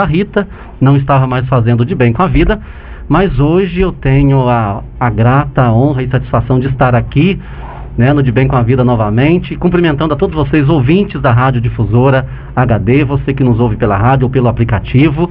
[0.00, 0.46] a Rita,
[0.80, 2.60] não estava mais fazendo de bem com a vida,
[3.08, 7.36] mas hoje eu tenho a, a grata honra e satisfação de estar aqui,
[7.96, 11.60] né, no De Bem com a Vida novamente, cumprimentando a todos vocês, ouvintes da Rádio
[11.60, 12.24] Difusora
[12.54, 15.28] HD, você que nos ouve pela rádio ou pelo aplicativo,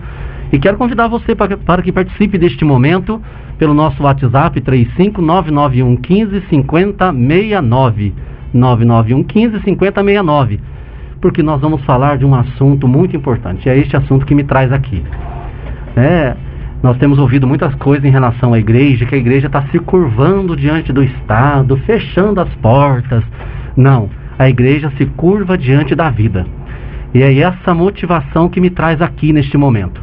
[0.51, 3.22] e quero convidar você para, para que participe deste momento
[3.58, 8.13] pelo nosso WhatsApp 3599115 5069,
[8.54, 10.60] 99115 5069
[11.22, 13.70] porque nós vamos falar de um assunto muito importante.
[13.70, 15.04] É este assunto que me traz aqui.
[15.96, 16.36] É,
[16.81, 20.55] nós temos ouvido muitas coisas em relação à igreja, que a igreja está se curvando
[20.55, 23.23] diante do Estado, fechando as portas.
[23.75, 26.45] Não, a igreja se curva diante da vida.
[27.13, 30.02] E é essa motivação que me traz aqui neste momento.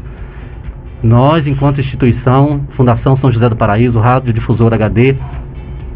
[1.03, 5.15] Nós, enquanto instituição, Fundação São José do Paraíso, Rádio Difusor HD,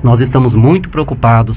[0.03, 1.57] nós estamos muito preocupados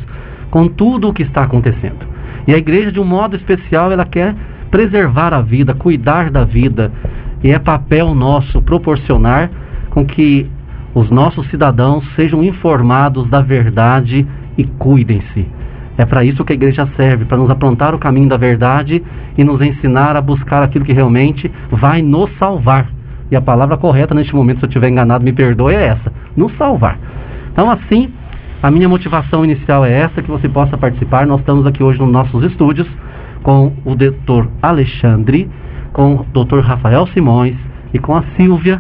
[0.50, 2.12] com tudo o que está acontecendo.
[2.48, 4.36] E a igreja, de um modo especial, ela quer
[4.70, 6.92] preservar a vida, cuidar da vida.
[7.44, 9.50] E é papel nosso proporcionar
[9.90, 10.50] com que
[10.94, 15.48] os nossos cidadãos sejam informados da verdade e cuidem-se.
[15.98, 19.04] É para isso que a igreja serve, para nos aprontar o caminho da verdade
[19.38, 22.88] e nos ensinar a buscar aquilo que realmente vai nos salvar.
[23.30, 26.52] E a palavra correta neste momento, se eu estiver enganado, me perdoe, é essa: nos
[26.58, 26.98] salvar.
[27.52, 28.12] Então, assim,
[28.62, 31.26] a minha motivação inicial é essa, que você possa participar.
[31.26, 32.88] Nós estamos aqui hoje nos nossos estúdios
[33.42, 35.50] com o doutor Alexandre,
[35.92, 37.56] com o doutor Rafael Simões
[37.92, 38.80] e com a Silvia,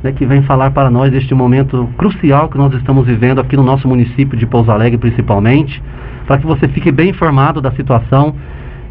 [0.00, 3.64] né, que vem falar para nós deste momento crucial que nós estamos vivendo aqui no
[3.64, 5.82] nosso município de Pouso Alegre, principalmente,
[6.24, 8.32] para que você fique bem informado da situação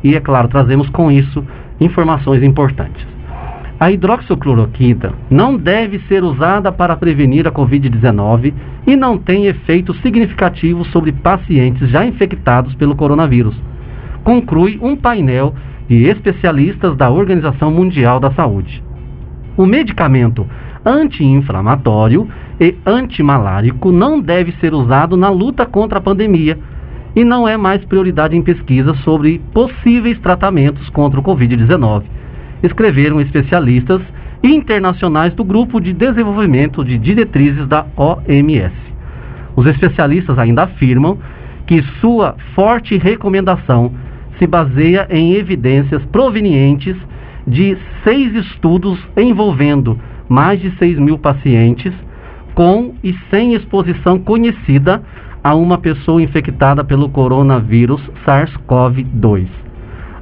[0.03, 1.45] e, é claro, trazemos com isso
[1.79, 3.14] informações importantes.
[3.77, 8.53] A hidroxicloroquina não deve ser usada para prevenir a Covid-19
[8.87, 13.53] e não tem efeito significativo sobre pacientes já infectados pelo coronavírus.
[14.23, 15.53] Conclui um painel
[15.89, 18.81] de especialistas da Organização Mundial da Saúde.
[19.57, 20.47] O medicamento
[20.85, 26.57] anti-inflamatório e antimalárico não deve ser usado na luta contra a pandemia
[27.13, 32.03] e não é mais prioridade em pesquisa sobre possíveis tratamentos contra o Covid-19
[32.65, 34.01] escreveram especialistas
[34.43, 38.73] internacionais do Grupo de Desenvolvimento de Diretrizes da OMS.
[39.55, 41.17] Os especialistas ainda afirmam
[41.65, 43.91] que sua forte recomendação
[44.37, 46.95] se baseia em evidências provenientes
[47.47, 51.93] de seis estudos envolvendo mais de 6 mil pacientes
[52.53, 55.03] com e sem exposição conhecida
[55.43, 59.47] a uma pessoa infectada pelo coronavírus SARS-CoV-2.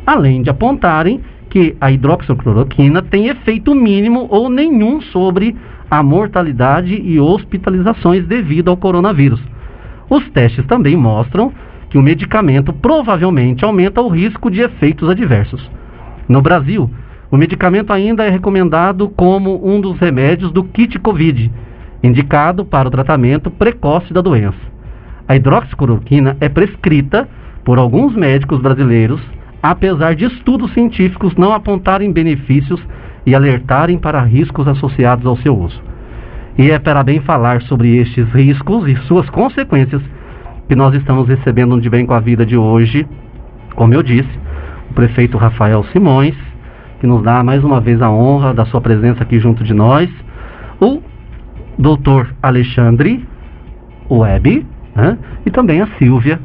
[0.06, 1.22] Além de apontarem
[1.54, 5.56] que a hidroxicloroquina tem efeito mínimo ou nenhum sobre
[5.88, 9.40] a mortalidade e hospitalizações devido ao coronavírus.
[10.10, 11.54] Os testes também mostram
[11.92, 15.70] que o medicamento provavelmente aumenta o risco de efeitos adversos.
[16.28, 16.90] No Brasil,
[17.30, 21.52] o medicamento ainda é recomendado como um dos remédios do kit COVID,
[22.02, 24.58] indicado para o tratamento precoce da doença.
[25.28, 27.30] A hidroxicloroquina é prescrita
[27.64, 29.22] por alguns médicos brasileiros
[29.64, 32.86] apesar de estudos científicos não apontarem benefícios
[33.26, 35.82] e alertarem para riscos associados ao seu uso.
[36.58, 40.02] E é para bem falar sobre estes riscos e suas consequências
[40.68, 43.08] que nós estamos recebendo de bem com a vida de hoje,
[43.74, 44.30] como eu disse,
[44.92, 46.36] o prefeito Rafael Simões,
[47.00, 50.10] que nos dá mais uma vez a honra da sua presença aqui junto de nós,
[50.80, 51.02] o
[51.78, 53.26] doutor Alexandre
[54.10, 54.66] Web,
[54.96, 55.18] né?
[55.46, 56.40] e também a Silvia,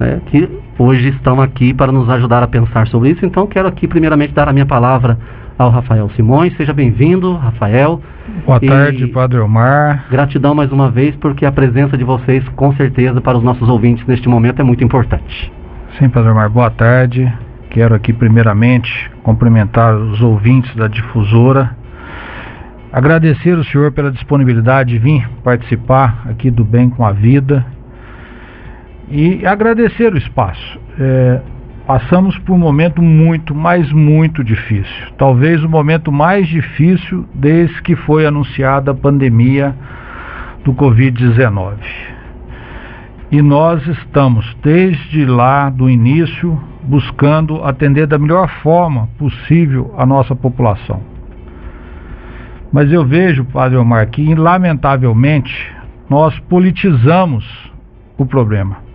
[0.00, 0.20] né?
[0.26, 3.24] que hoje estão aqui para nos ajudar a pensar sobre isso.
[3.24, 5.18] Então, quero aqui, primeiramente, dar a minha palavra
[5.58, 6.56] ao Rafael Simões.
[6.56, 8.00] Seja bem-vindo, Rafael.
[8.46, 10.06] Boa e tarde, Padre Omar.
[10.10, 14.06] Gratidão mais uma vez, porque a presença de vocês, com certeza, para os nossos ouvintes
[14.06, 15.52] neste momento é muito importante.
[15.98, 17.30] Sim, Padre Omar, boa tarde.
[17.68, 21.76] Quero aqui, primeiramente, cumprimentar os ouvintes da difusora.
[22.92, 27.64] Agradecer o senhor pela disponibilidade de vir participar aqui do Bem com a Vida
[29.10, 30.78] e agradecer o espaço.
[30.98, 31.40] É,
[31.86, 35.06] passamos por um momento muito, mas muito difícil.
[35.18, 39.74] Talvez o momento mais difícil desde que foi anunciada a pandemia
[40.64, 41.74] do Covid-19.
[43.32, 50.34] E nós estamos, desde lá do início, buscando atender da melhor forma possível a nossa
[50.34, 51.00] população.
[52.72, 55.72] Mas eu vejo, Padre Omar, que lamentavelmente
[56.08, 57.44] nós politizamos
[58.16, 58.89] o problema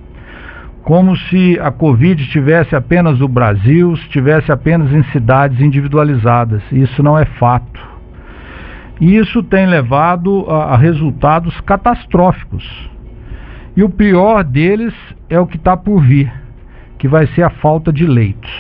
[0.86, 6.62] como se a Covid estivesse apenas no Brasil, estivesse apenas em cidades individualizadas.
[6.72, 7.82] Isso não é fato.
[9.02, 12.64] E isso tem levado a, a resultados catastróficos.
[13.76, 14.94] E o pior deles
[15.28, 16.32] é o que está por vir,
[17.00, 18.54] que vai ser a falta de leitos.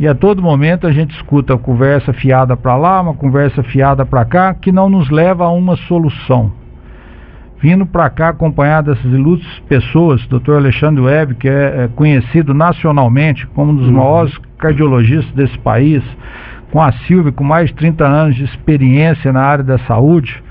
[0.00, 4.24] E a todo momento a gente escuta conversa fiada para lá, uma conversa fiada para
[4.24, 6.60] cá, que não nos leva a uma solução.
[7.62, 10.54] Vindo para cá acompanhado dessas ilustres pessoas, Dr.
[10.54, 13.94] Alexandre Webb, que é, é conhecido nacionalmente como um dos uhum.
[13.94, 16.02] maiores cardiologistas desse país,
[16.72, 20.42] com a Silvia, com mais de 30 anos de experiência na área da saúde,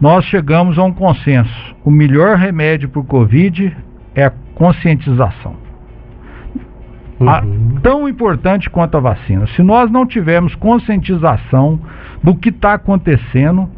[0.00, 1.76] nós chegamos a um consenso.
[1.84, 3.76] O melhor remédio para o Covid
[4.12, 5.54] é a conscientização.
[7.20, 7.28] Uhum.
[7.28, 7.44] A,
[7.82, 9.46] tão importante quanto a vacina.
[9.54, 11.80] Se nós não tivermos conscientização
[12.20, 13.70] do que está acontecendo,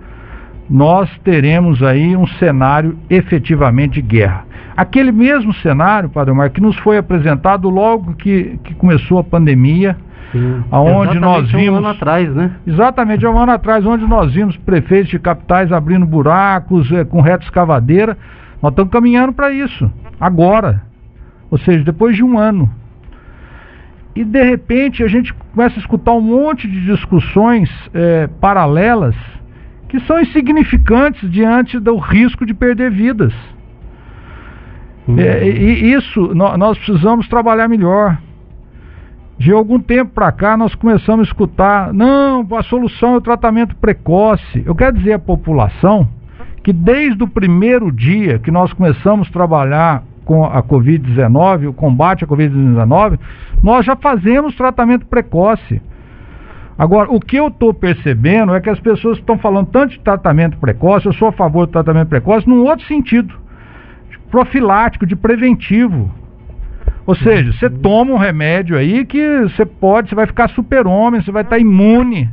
[0.68, 4.44] nós teremos aí um cenário efetivamente de guerra.
[4.76, 9.96] Aquele mesmo cenário, Padre Mar, que nos foi apresentado logo que, que começou a pandemia,
[10.32, 10.62] Sim.
[10.70, 11.76] Aonde nós vimos.
[11.76, 12.52] Um ano atrás, né?
[12.66, 17.44] Exatamente, um ano atrás, onde nós vimos prefeitos de capitais abrindo buracos é, com reta
[17.44, 18.16] escavadeira.
[18.62, 20.82] Nós estamos caminhando para isso, agora.
[21.50, 22.70] Ou seja, depois de um ano.
[24.14, 29.14] E de repente a gente começa a escutar um monte de discussões é, paralelas
[29.88, 33.32] que são insignificantes diante do risco de perder vidas.
[35.06, 35.19] Uhum.
[35.19, 38.19] É, e isso nós precisamos trabalhar melhor.
[39.38, 43.75] De algum tempo para cá, nós começamos a escutar: não, a solução é o tratamento
[43.76, 44.62] precoce.
[44.67, 46.08] Eu quero dizer à população
[46.62, 52.25] que desde o primeiro dia que nós começamos a trabalhar com a Covid-19, o combate
[52.25, 53.19] à Covid-19,
[53.62, 55.81] nós já fazemos tratamento precoce.
[56.78, 60.56] Agora, o que eu estou percebendo é que as pessoas estão falando tanto de tratamento
[60.58, 63.34] precoce, eu sou a favor do tratamento precoce, num outro sentido,
[64.30, 66.08] profilático, de preventivo.
[67.04, 71.32] Ou seja, você toma um remédio aí que você pode, você vai ficar super-homem, você
[71.32, 72.30] vai estar imune.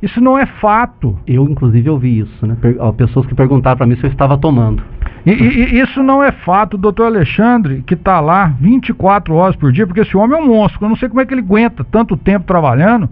[0.00, 1.18] Isso não é fato.
[1.26, 2.56] Eu, inclusive, ouvi isso, né?
[2.96, 4.82] Pessoas que perguntaram para mim se eu estava tomando.
[5.24, 6.74] E, e, isso não é fato.
[6.74, 10.46] O doutor Alexandre, que está lá 24 horas por dia, porque esse homem é um
[10.46, 10.84] monstro.
[10.84, 13.08] Eu não sei como é que ele aguenta tanto tempo trabalhando.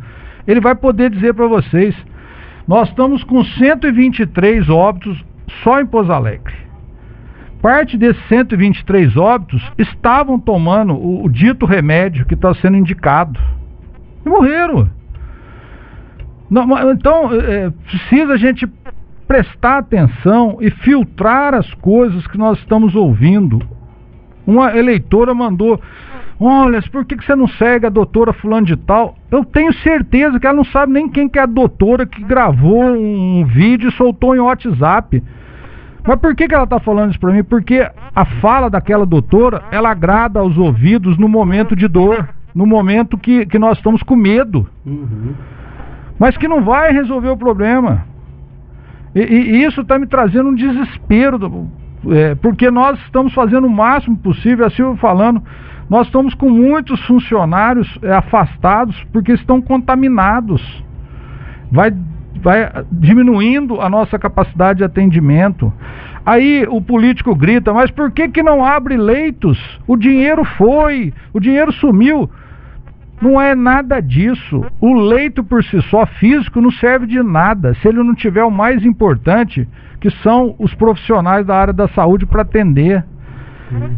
[0.47, 1.95] Ele vai poder dizer para vocês:
[2.67, 5.25] nós estamos com 123 óbitos
[5.63, 6.55] só em Pouso Alegre.
[7.61, 13.39] Parte desses 123 óbitos estavam tomando o, o dito remédio que está sendo indicado.
[14.25, 14.89] E morreram.
[16.51, 18.67] Não, então, é, precisa a gente
[19.29, 23.61] prestar atenção e filtrar as coisas que nós estamos ouvindo.
[24.47, 25.81] Uma eleitora mandou:
[26.43, 29.15] Olha, por que, que você não segue a doutora fulano de tal?
[29.31, 32.83] Eu tenho certeza que ela não sabe nem quem que é a doutora que gravou
[32.83, 35.23] um vídeo e soltou em WhatsApp.
[36.03, 37.45] Mas por que, que ela está falando isso para mim?
[37.45, 43.19] Porque a fala daquela doutora, ela agrada aos ouvidos no momento de dor, no momento
[43.19, 44.67] que, que nós estamos com medo.
[44.87, 45.35] Uhum.
[46.19, 48.07] Mas que não vai resolver o problema.
[49.15, 51.69] E, e isso está me trazendo um desespero, do,
[52.09, 55.43] é, porque nós estamos fazendo o máximo possível, a Silvia falando,
[55.89, 60.63] nós estamos com muitos funcionários é, afastados porque estão contaminados.
[61.71, 61.93] Vai
[62.43, 65.73] vai diminuindo a nossa capacidade de atendimento.
[66.25, 69.59] Aí o político grita, mas por que, que não abre leitos?
[69.87, 72.31] O dinheiro foi, o dinheiro sumiu.
[73.21, 74.65] Não é nada disso.
[74.81, 78.51] O leito por si só físico não serve de nada se ele não tiver o
[78.51, 79.69] mais importante,
[80.01, 83.05] que são os profissionais da área da saúde para atender.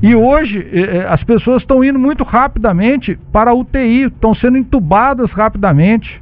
[0.02, 4.58] E hoje eh, eh, as pessoas estão indo muito rapidamente para a UTI, estão sendo
[4.58, 6.20] entubadas rapidamente.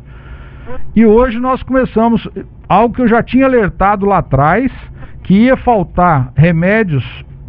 [0.94, 2.28] E hoje nós começamos
[2.68, 4.70] algo que eu já tinha alertado lá atrás,
[5.24, 7.04] que ia faltar remédios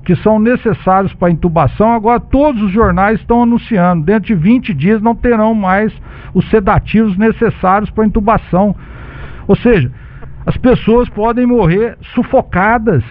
[0.05, 1.93] que são necessários para intubação.
[1.93, 5.93] Agora todos os jornais estão anunciando, dentro de 20 dias não terão mais
[6.34, 8.75] os sedativos necessários para intubação.
[9.48, 9.91] Ou seja,
[10.46, 13.03] as pessoas podem morrer sufocadas.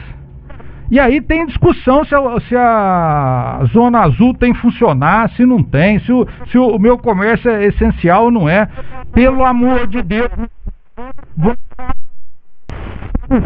[0.90, 5.62] E aí tem discussão se a, se a, Zona Azul tem que funcionar, se não
[5.62, 8.68] tem, se o, se o meu comércio é essencial ou não é.
[9.12, 10.30] Pelo amor de Deus.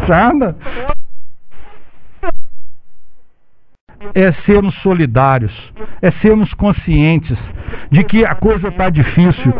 [0.07, 0.55] Nada.
[4.13, 5.53] É sermos solidários,
[6.01, 7.37] é sermos conscientes
[7.91, 9.53] de que a coisa está difícil.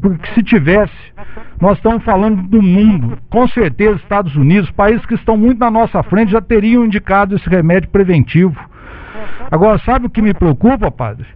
[0.00, 0.94] Porque se tivesse,
[1.60, 6.02] nós estamos falando do mundo, com certeza Estados Unidos, países que estão muito na nossa
[6.02, 8.58] frente, já teriam indicado esse remédio preventivo.
[9.50, 11.26] Agora, sabe o que me preocupa, padre?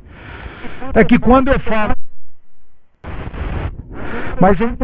[0.95, 1.95] É que quando eu falo.
[4.41, 4.77] Mas eu.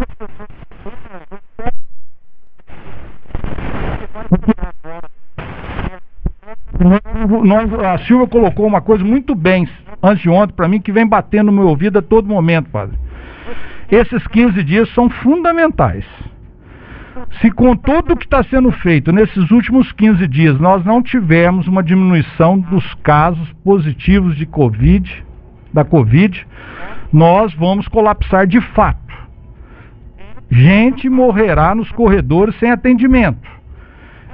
[7.84, 9.68] A Silva colocou uma coisa muito bem
[10.02, 12.96] antes de ontem para mim que vem batendo no meu ouvido a todo momento, padre.
[13.90, 16.04] Esses 15 dias são fundamentais.
[17.40, 21.66] Se com tudo o que está sendo feito nesses últimos 15 dias nós não tivermos
[21.66, 25.24] uma diminuição dos casos positivos de Covid,
[25.72, 26.46] da Covid,
[27.12, 29.00] nós vamos colapsar de fato.
[30.50, 33.55] Gente morrerá nos corredores sem atendimento.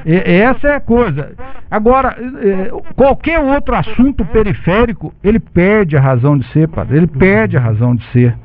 [0.04, 1.32] Essa é a coisa.
[1.70, 6.96] Agora, é, qualquer outro assunto periférico, ele perde a razão de ser, padre.
[6.96, 8.36] Ele perde a razão de ser.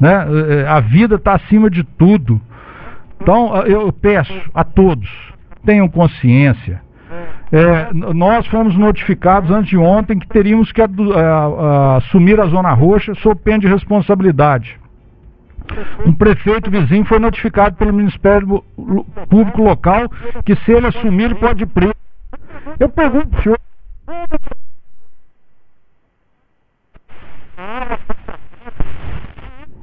[0.00, 0.26] Né?
[0.48, 2.40] É, a vida está acima de tudo.
[3.20, 5.10] Então, eu peço a todos,
[5.64, 6.80] tenham consciência.
[7.50, 10.82] É, nós fomos notificados antes de ontem que teríamos que
[11.96, 14.78] assumir a zona roxa sob pena de responsabilidade.
[16.04, 18.64] Um prefeito vizinho foi notificado pelo Ministério
[19.28, 20.08] Público local
[20.44, 21.94] que se ele assumir pode ir preso.
[22.78, 23.58] Eu pergunto para senhor.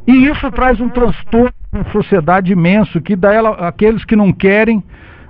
[0.08, 4.84] E isso traz um transtorno na sociedade imenso, que daí ela, aqueles que não querem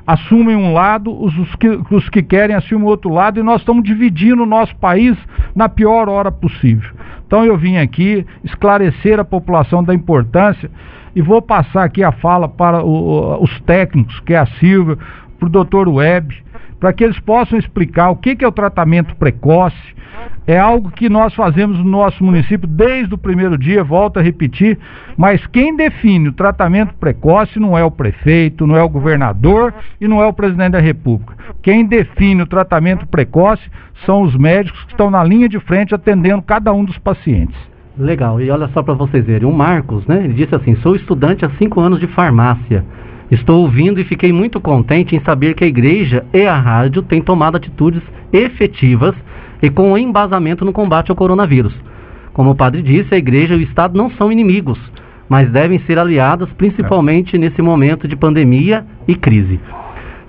[0.05, 3.61] assumem um lado, os, os, que, os que querem assumem o outro lado, e nós
[3.61, 5.17] estamos dividindo o nosso país
[5.55, 6.91] na pior hora possível.
[7.25, 10.69] Então eu vim aqui esclarecer a população da importância
[11.15, 14.97] e vou passar aqui a fala para o, os técnicos, que é a Silvia,
[15.39, 16.44] para o doutor Web,
[16.85, 19.75] para que eles possam explicar o que, que é o tratamento precoce.
[20.45, 24.77] É algo que nós fazemos no nosso município desde o primeiro dia, volto a repetir,
[25.17, 30.07] mas quem define o tratamento precoce não é o prefeito, não é o governador e
[30.07, 31.33] não é o presidente da República.
[31.63, 33.63] Quem define o tratamento precoce
[34.05, 37.57] são os médicos que estão na linha de frente atendendo cada um dos pacientes.
[37.97, 41.43] Legal, e olha só para vocês verem, o Marcos, né, ele disse assim, sou estudante
[41.43, 42.85] há cinco anos de farmácia.
[43.31, 47.21] Estou ouvindo e fiquei muito contente em saber que a igreja e a rádio têm
[47.21, 48.01] tomado atitudes
[48.31, 49.15] efetivas
[49.61, 51.73] e com embasamento no combate ao coronavírus.
[52.33, 54.79] Como o padre disse, a igreja e o Estado não são inimigos,
[55.27, 57.39] mas devem ser aliadas principalmente é.
[57.39, 59.59] nesse momento de pandemia e crise.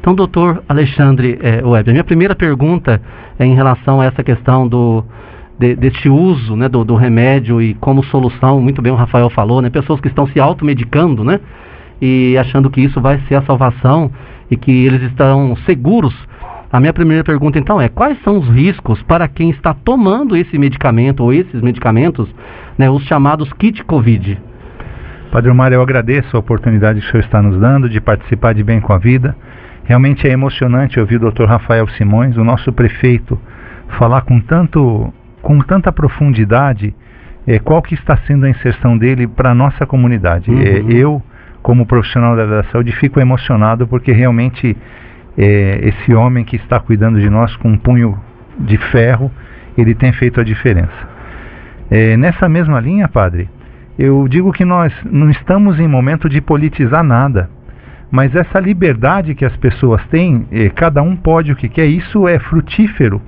[0.01, 3.03] Então, doutor Alexandre é, Web, a minha primeira pergunta
[3.39, 5.05] é em relação a essa questão do,
[5.59, 9.61] de, deste uso né, do, do, remédio e como solução, muito bem o Rafael falou,
[9.61, 11.41] né, pessoas que estão se automedicando, né,
[12.01, 14.11] e achando que isso vai ser a salvação
[14.51, 16.15] e que eles estão seguros.
[16.73, 20.59] A minha primeira pergunta então é: quais são os riscos para quem está tomando esse
[20.59, 22.29] medicamento ou esses medicamentos,
[22.77, 24.39] né, os chamados kit COVID?
[25.31, 28.63] Padre Omar, eu agradeço a oportunidade que o senhor está nos dando de participar de
[28.63, 29.37] Bem com a Vida.
[29.85, 31.45] Realmente é emocionante ouvir o Dr.
[31.45, 33.39] Rafael Simões, o nosso prefeito,
[33.99, 35.13] falar com, tanto,
[35.43, 36.95] com tanta profundidade
[37.47, 40.51] é, qual que está sendo a inserção dele para a nossa comunidade.
[40.51, 40.61] Uhum.
[40.61, 41.23] É, eu
[41.67, 44.77] como profissional da saúde, fico emocionado porque realmente
[45.37, 48.17] é, esse homem que está cuidando de nós com um punho
[48.57, 49.33] de ferro,
[49.77, 50.95] ele tem feito a diferença.
[51.91, 53.51] É, nessa mesma linha, padre,
[53.99, 57.51] eu digo que nós não estamos em momento de politizar nada,
[58.13, 62.29] mas essa liberdade que as pessoas têm, é, cada um pode o que quer, isso
[62.29, 63.21] é frutífero,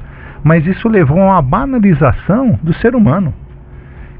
[0.44, 3.34] mas isso levou a uma banalização do ser humano.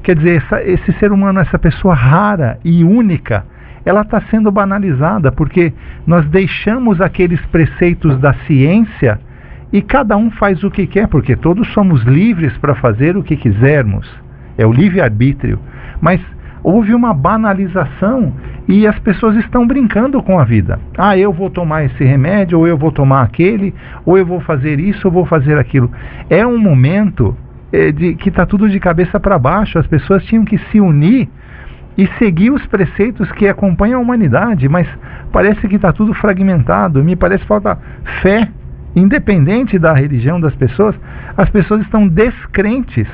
[0.03, 3.45] Quer dizer, essa, esse ser humano, essa pessoa rara e única,
[3.85, 5.73] ela está sendo banalizada, porque
[6.05, 9.19] nós deixamos aqueles preceitos da ciência
[9.71, 13.35] e cada um faz o que quer, porque todos somos livres para fazer o que
[13.35, 14.09] quisermos.
[14.57, 15.59] É o livre-arbítrio.
[16.01, 16.19] Mas
[16.63, 18.33] houve uma banalização
[18.67, 20.79] e as pessoas estão brincando com a vida.
[20.97, 23.73] Ah, eu vou tomar esse remédio, ou eu vou tomar aquele,
[24.05, 25.91] ou eu vou fazer isso, ou vou fazer aquilo.
[26.29, 27.35] É um momento
[27.71, 29.77] é, de, que está tudo de cabeça para baixo.
[29.77, 31.29] As pessoas tinham que se unir
[31.99, 34.87] e seguir os preceitos que acompanham a humanidade, mas
[35.33, 37.77] parece que está tudo fragmentado, me parece falta
[38.21, 38.47] fé,
[38.95, 40.95] independente da religião das pessoas,
[41.35, 43.05] as pessoas estão descrentes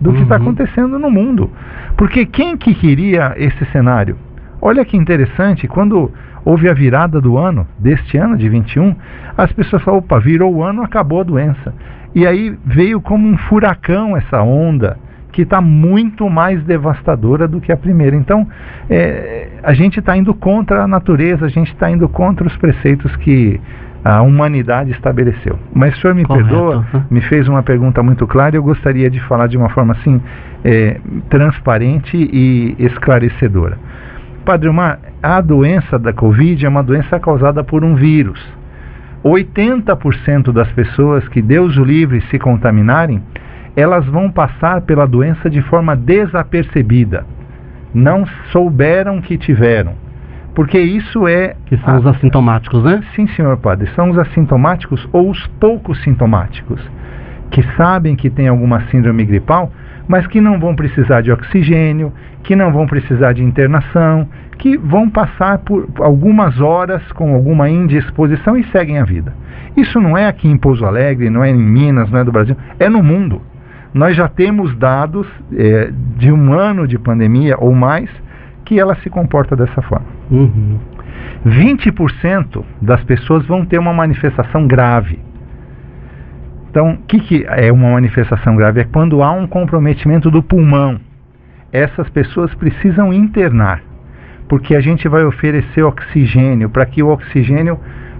[0.00, 0.16] do uhum.
[0.16, 1.52] que está acontecendo no mundo.
[1.96, 4.18] Porque quem que queria esse cenário?
[4.60, 6.10] Olha que interessante, quando
[6.44, 8.96] houve a virada do ano, deste ano de 21,
[9.38, 11.72] as pessoas falaram, opa, virou o ano, acabou a doença.
[12.12, 14.98] E aí veio como um furacão essa onda
[15.32, 18.14] que está muito mais devastadora do que a primeira.
[18.14, 18.46] Então,
[18.88, 23.14] é, a gente está indo contra a natureza, a gente está indo contra os preceitos
[23.16, 23.58] que
[24.04, 25.58] a humanidade estabeleceu.
[25.74, 26.48] Mas o senhor me Correto.
[26.48, 29.94] perdoa, me fez uma pergunta muito clara e eu gostaria de falar de uma forma
[29.94, 30.20] assim,
[30.64, 33.78] é, transparente e esclarecedora.
[34.44, 38.40] Padre Omar, a doença da Covid é uma doença causada por um vírus.
[39.24, 43.22] 80% das pessoas que Deus o livre se contaminarem
[43.76, 47.24] elas vão passar pela doença de forma desapercebida.
[47.94, 49.94] Não souberam que tiveram.
[50.54, 51.54] Porque isso é.
[51.66, 51.98] Que são a...
[51.98, 53.02] os assintomáticos, né?
[53.14, 53.88] Sim, senhor padre.
[53.94, 56.80] São os assintomáticos ou os poucos sintomáticos.
[57.50, 59.70] que sabem que tem alguma síndrome gripal,
[60.08, 62.10] mas que não vão precisar de oxigênio,
[62.42, 64.26] que não vão precisar de internação,
[64.58, 69.34] que vão passar por algumas horas com alguma indisposição e seguem a vida.
[69.76, 72.56] Isso não é aqui em Pouso Alegre, não é em Minas, não é do Brasil,
[72.78, 73.42] é no mundo.
[73.92, 78.08] Nós já temos dados é, de um ano de pandemia ou mais
[78.64, 80.06] que ela se comporta dessa forma.
[80.30, 80.78] Uhum.
[81.46, 85.18] 20% das pessoas vão ter uma manifestação grave.
[86.70, 88.80] Então, o que, que é uma manifestação grave?
[88.80, 90.98] É quando há um comprometimento do pulmão.
[91.70, 93.82] Essas pessoas precisam internar,
[94.48, 97.78] porque a gente vai oferecer oxigênio para que o oxigênio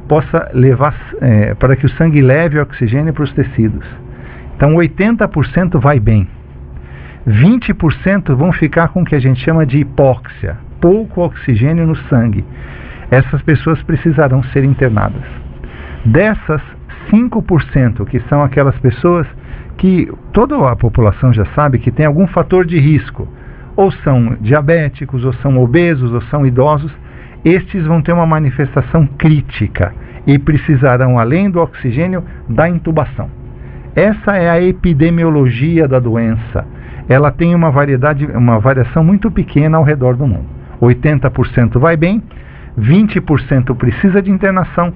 [0.09, 3.87] possa levar, é, para que o sangue leve oxigênio para os tecidos.
[4.63, 6.25] Então, 80% vai bem.
[7.27, 12.45] 20% vão ficar com o que a gente chama de hipóxia, pouco oxigênio no sangue.
[13.11, 15.25] Essas pessoas precisarão ser internadas.
[16.05, 16.63] Dessas,
[17.11, 19.27] 5%, que são aquelas pessoas
[19.79, 23.27] que toda a população já sabe que tem algum fator de risco,
[23.75, 26.93] ou são diabéticos, ou são obesos, ou são idosos,
[27.45, 29.93] estes vão ter uma manifestação crítica
[30.25, 33.42] e precisarão, além do oxigênio, da intubação.
[33.95, 36.67] Essa é a epidemiologia da doença.
[37.09, 40.47] Ela tem uma variedade, uma variação muito pequena ao redor do mundo.
[40.81, 42.23] 80% vai bem,
[42.79, 44.93] 20% precisa de internação,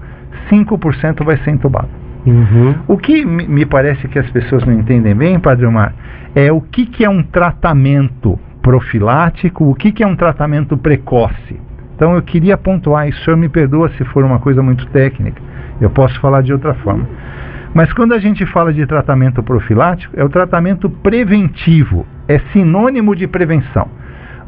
[0.50, 1.88] 5% vai ser entubado.
[2.26, 2.74] Uhum.
[2.88, 5.94] O que me parece que as pessoas não entendem bem, Padre Omar,
[6.34, 11.60] é o que, que é um tratamento profilático, o que, que é um tratamento precoce.
[11.94, 15.40] Então eu queria pontuar, e o senhor me perdoa se for uma coisa muito técnica,
[15.80, 17.06] eu posso falar de outra forma.
[17.76, 23.26] Mas quando a gente fala de tratamento profilático, é o tratamento preventivo, é sinônimo de
[23.26, 23.86] prevenção.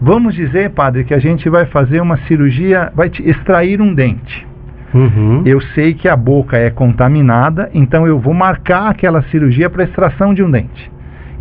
[0.01, 4.47] Vamos dizer, padre, que a gente vai fazer uma cirurgia, vai extrair um dente.
[4.95, 5.43] Uhum.
[5.45, 10.33] Eu sei que a boca é contaminada, então eu vou marcar aquela cirurgia para extração
[10.33, 10.91] de um dente.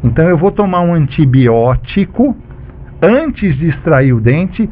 [0.04, 2.36] Então eu vou tomar um antibiótico
[3.02, 4.70] antes de extrair o dente,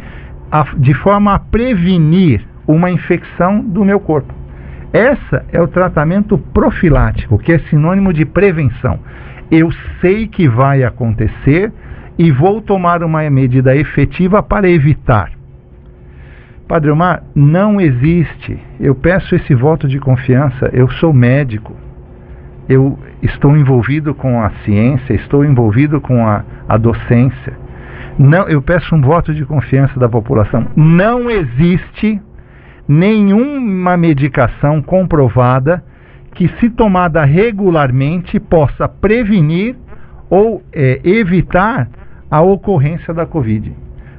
[0.52, 4.34] a, de forma a prevenir uma infecção do meu corpo.
[4.96, 8.98] Essa é o tratamento profilático, que é sinônimo de prevenção.
[9.52, 11.70] Eu sei que vai acontecer
[12.18, 15.32] e vou tomar uma medida efetiva para evitar.
[16.66, 18.58] Padre Omar, não existe.
[18.80, 20.70] Eu peço esse voto de confiança.
[20.72, 21.76] Eu sou médico.
[22.70, 27.54] Eu estou envolvido com a ciência, estou envolvido com a, a docência.
[28.18, 30.68] Não, eu peço um voto de confiança da população.
[30.74, 32.22] Não existe
[32.88, 35.84] nenhuma medicação comprovada
[36.34, 39.76] que, se tomada regularmente, possa prevenir
[40.30, 41.88] ou é, evitar
[42.30, 43.74] a ocorrência da Covid.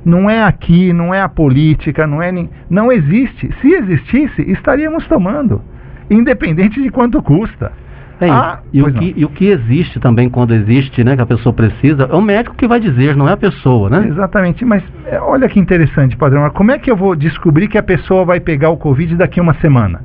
[0.04, 3.50] Não é aqui, não é a política, não é nem, não existe.
[3.60, 5.60] Se existisse, estaríamos tomando,
[6.08, 7.72] independente de quanto custa.
[8.20, 11.26] É, ah, e, o que, e, o que, existe também quando existe, né, que a
[11.26, 14.06] pessoa precisa, é o médico que vai dizer, não é a pessoa, né?
[14.08, 16.48] Exatamente, mas é, olha que interessante, padrão.
[16.50, 19.42] Como é que eu vou descobrir que a pessoa vai pegar o Covid daqui a
[19.42, 20.00] uma semana?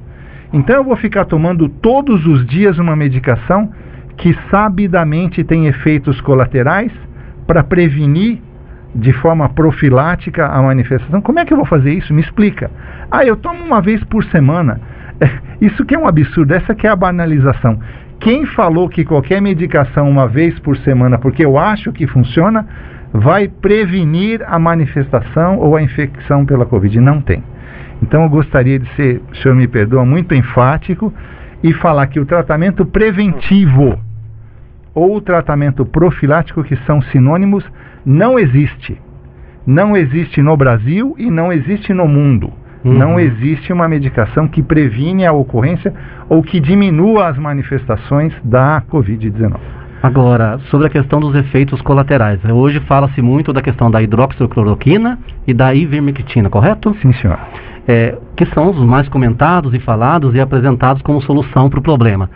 [0.52, 3.72] Então eu vou ficar tomando todos os dias uma medicação
[4.18, 6.92] que sabidamente tem efeitos colaterais
[7.48, 8.40] para prevenir
[8.94, 11.22] de forma profilática a manifestação.
[11.22, 12.14] Como é que eu vou fazer isso?
[12.14, 12.70] Me explica.
[13.10, 14.82] Ah, eu tomo uma vez por semana.
[15.62, 17.80] Isso que é um absurdo, essa que é a banalização.
[18.22, 22.68] Quem falou que qualquer medicação uma vez por semana, porque eu acho que funciona,
[23.12, 27.00] vai prevenir a manifestação ou a infecção pela Covid?
[27.00, 27.44] Não tem.
[28.02, 31.12] Então eu gostaria de ser, o senhor me perdoa, muito enfático
[31.64, 34.00] e falar que o tratamento preventivo
[34.94, 37.66] ou o tratamento profilático, que são sinônimos,
[38.06, 39.02] não existe.
[39.66, 42.54] Não existe no Brasil e não existe no mundo.
[42.84, 42.94] Uhum.
[42.94, 45.94] Não existe uma medicação que previne a ocorrência
[46.28, 49.56] ou que diminua as manifestações da Covid-19.
[50.02, 52.40] Agora, sobre a questão dos efeitos colaterais.
[52.44, 56.96] Hoje fala-se muito da questão da hidroxicloroquina e da ivermectina, correto?
[57.02, 57.38] Sim, senhor.
[57.88, 62.30] É, que são os mais comentados e falados e apresentados como solução para o problema.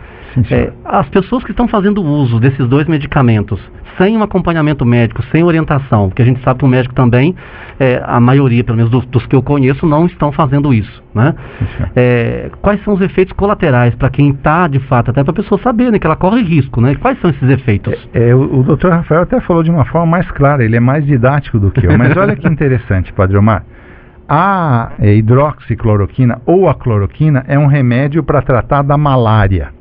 [0.52, 3.60] É, as pessoas que estão fazendo uso desses dois medicamentos
[3.98, 7.36] sem um acompanhamento médico, sem orientação, porque a gente sabe que o médico também,
[7.80, 11.04] é, a maioria, pelo menos dos, dos, que eu conheço, não estão fazendo isso.
[11.14, 11.34] Né?
[11.96, 15.60] É, quais são os efeitos colaterais para quem está, de fato, até para a pessoa
[15.62, 16.96] saber né, que ela corre risco, né?
[16.96, 17.94] Quais são esses efeitos?
[18.14, 20.80] É, é, o, o doutor Rafael até falou de uma forma mais clara, ele é
[20.80, 21.98] mais didático do que eu.
[21.98, 23.64] Mas olha que interessante, Padre Omar.
[24.28, 29.75] A é, hidroxicloroquina ou a cloroquina é um remédio para tratar da malária.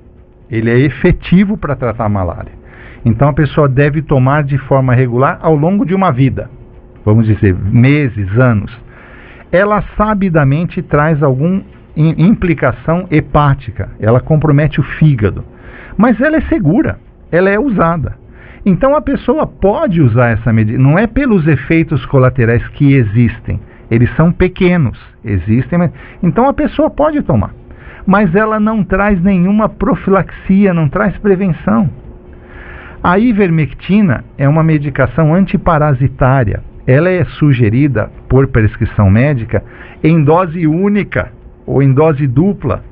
[0.55, 2.53] Ele é efetivo para tratar a malária.
[3.05, 6.49] Então a pessoa deve tomar de forma regular ao longo de uma vida,
[7.05, 8.73] vamos dizer, meses, anos.
[9.53, 11.63] Ela sabidamente traz alguma
[11.97, 15.45] implicação hepática, ela compromete o fígado,
[15.97, 16.99] mas ela é segura.
[17.31, 18.17] ela é usada.
[18.65, 24.09] Então a pessoa pode usar essa medida, não é pelos efeitos colaterais que existem, eles
[24.17, 25.91] são pequenos, existem, mas...
[26.23, 27.53] então a pessoa pode tomar,
[28.07, 31.89] mas ela não traz nenhuma profilaxia, não traz prevenção.
[33.03, 36.63] A ivermectina é uma medicação antiparasitária.
[36.87, 39.63] Ela é sugerida por prescrição médica
[40.03, 41.31] em dose única
[41.67, 42.83] ou em dose dupla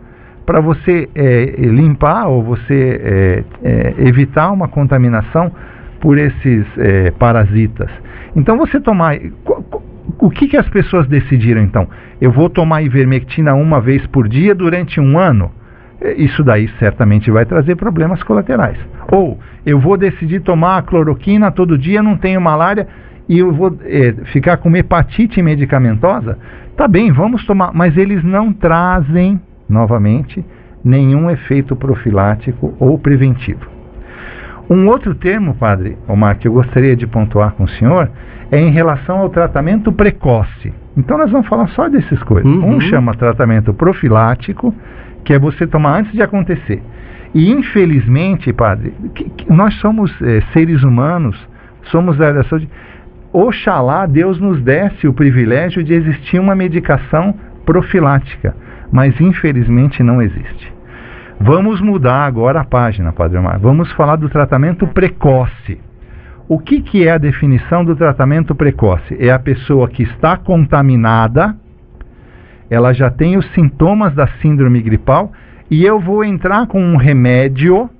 [0.44, 5.52] para você é, limpar ou você é, é, evitar uma contaminação
[6.00, 7.90] por esses é, parasitas.
[8.34, 9.16] Então você tomar.
[10.18, 11.88] O que, que as pessoas decidiram então?
[12.20, 15.50] Eu vou tomar ivermectina uma vez por dia durante um ano?
[16.00, 18.78] É, isso daí certamente vai trazer problemas colaterais.
[19.10, 22.88] Ou eu vou decidir tomar cloroquina todo dia, não tenho malária
[23.28, 26.38] e eu vou é, ficar com hepatite medicamentosa?
[26.76, 30.44] Tá bem, vamos tomar, mas eles não trazem novamente,
[30.84, 33.71] nenhum efeito profilático ou preventivo.
[34.70, 38.10] Um outro termo, padre Omar, que eu gostaria de pontuar com o senhor,
[38.50, 40.72] é em relação ao tratamento precoce.
[40.96, 42.50] Então nós vamos falar só dessas coisas.
[42.50, 42.76] Uhum.
[42.76, 44.74] Um chama tratamento profilático,
[45.24, 46.82] que é você tomar antes de acontecer.
[47.34, 51.36] E infelizmente, padre, que, que nós somos é, seres humanos,
[51.84, 52.68] somos da área da saúde.
[53.32, 58.54] Oxalá Deus nos desse o privilégio de existir uma medicação profilática
[58.92, 60.72] mas infelizmente não existe.
[61.44, 63.58] Vamos mudar agora a página, Padre Omar.
[63.58, 65.76] Vamos falar do tratamento precoce.
[66.48, 69.16] O que, que é a definição do tratamento precoce?
[69.18, 71.56] É a pessoa que está contaminada,
[72.70, 75.32] ela já tem os sintomas da síndrome gripal
[75.68, 77.90] e eu vou entrar com um remédio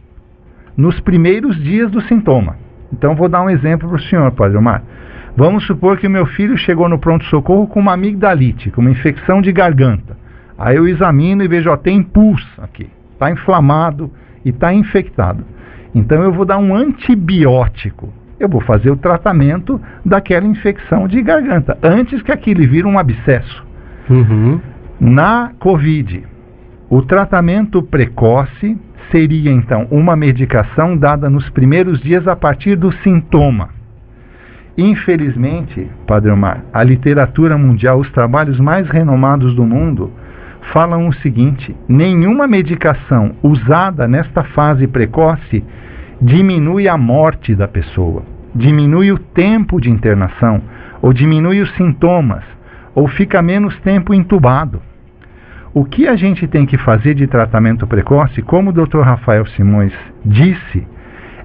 [0.76, 2.57] nos primeiros dias do sintoma.
[2.92, 4.85] Então vou dar um exemplo para o senhor, Padre Omar.
[5.37, 9.42] Vamos supor que o meu filho chegou no pronto-socorro com uma amigdalite, com uma infecção
[9.42, 10.16] de garganta.
[10.57, 12.88] Aí eu examino e vejo, ó, tem pulso aqui,
[13.22, 14.11] está inflamado
[14.44, 15.44] e está infectado.
[15.94, 18.12] Então eu vou dar um antibiótico.
[18.40, 23.64] Eu vou fazer o tratamento daquela infecção de garganta, antes que aquilo vire um abscesso.
[24.11, 24.61] Uhum.
[24.98, 26.24] Na Covid,
[26.90, 28.76] o tratamento precoce
[29.12, 33.68] seria então uma medicação dada nos primeiros dias a partir do sintoma.
[34.76, 40.11] Infelizmente, Padre Omar, a literatura mundial, os trabalhos mais renomados do mundo,
[40.72, 45.64] falam o seguinte: nenhuma medicação usada nesta fase precoce
[46.20, 48.22] diminui a morte da pessoa,
[48.55, 50.62] diminui o tempo de internação,
[51.01, 52.44] ou diminui os sintomas,
[52.94, 54.81] ou fica menos tempo entubado.
[55.75, 59.01] O que a gente tem que fazer de tratamento precoce, como o Dr.
[59.01, 59.92] Rafael Simões
[60.25, 60.87] disse,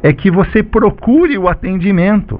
[0.03, 2.39] é que você procure o atendimento.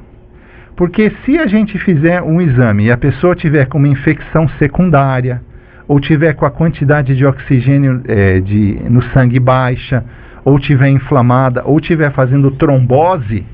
[0.76, 5.42] Porque se a gente fizer um exame e a pessoa tiver com uma infecção secundária,
[5.88, 10.04] ou tiver com a quantidade de oxigênio é, de, no sangue baixa,
[10.44, 13.46] ou tiver inflamada, ou tiver fazendo trombose,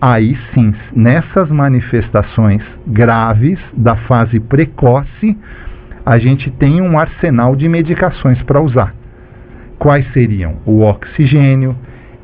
[0.00, 5.36] aí sim, nessas manifestações graves da fase precoce,
[6.04, 8.94] a gente tem um arsenal de medicações para usar.
[9.78, 10.56] Quais seriam?
[10.64, 11.76] O oxigênio,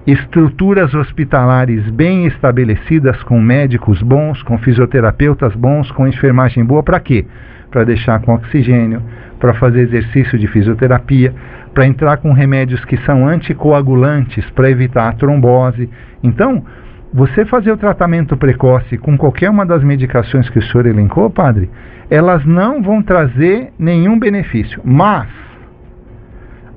[0.07, 7.27] estruturas hospitalares bem estabelecidas com médicos bons, com fisioterapeutas bons, com enfermagem boa, para quê?
[7.75, 9.03] Para deixar com oxigênio,
[9.41, 11.35] para fazer exercício de fisioterapia,
[11.75, 15.91] para entrar com remédios que são anticoagulantes para evitar a trombose.
[16.23, 16.65] Então,
[17.13, 21.69] você fazer o tratamento precoce com qualquer uma das medicações que o senhor elencou, padre,
[22.09, 24.81] elas não vão trazer nenhum benefício.
[24.85, 25.27] Mas,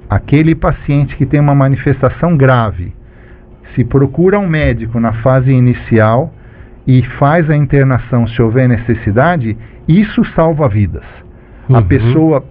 [0.10, 2.92] aquele paciente que tem uma manifestação grave,
[3.76, 6.34] se procura um médico na fase inicial
[6.88, 11.04] e faz a internação se houver necessidade, isso salva vidas.
[11.68, 11.76] Uhum.
[11.76, 12.44] A pessoa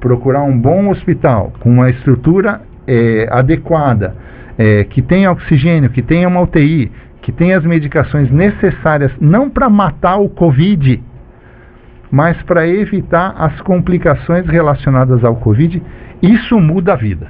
[0.00, 4.14] procurar um bom hospital com uma estrutura é, adequada,
[4.56, 9.68] é, que tenha oxigênio, que tenha uma UTI, que tenha as medicações necessárias, não para
[9.68, 11.02] matar o Covid,
[12.10, 15.82] mas para evitar as complicações relacionadas ao Covid,
[16.22, 17.26] isso muda a vida.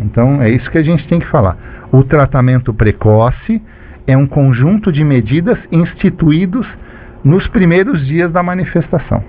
[0.00, 1.56] Então é isso que a gente tem que falar.
[1.92, 3.60] O tratamento precoce
[4.08, 6.66] é um conjunto de medidas instituídos
[7.22, 9.22] nos primeiros dias da manifestação.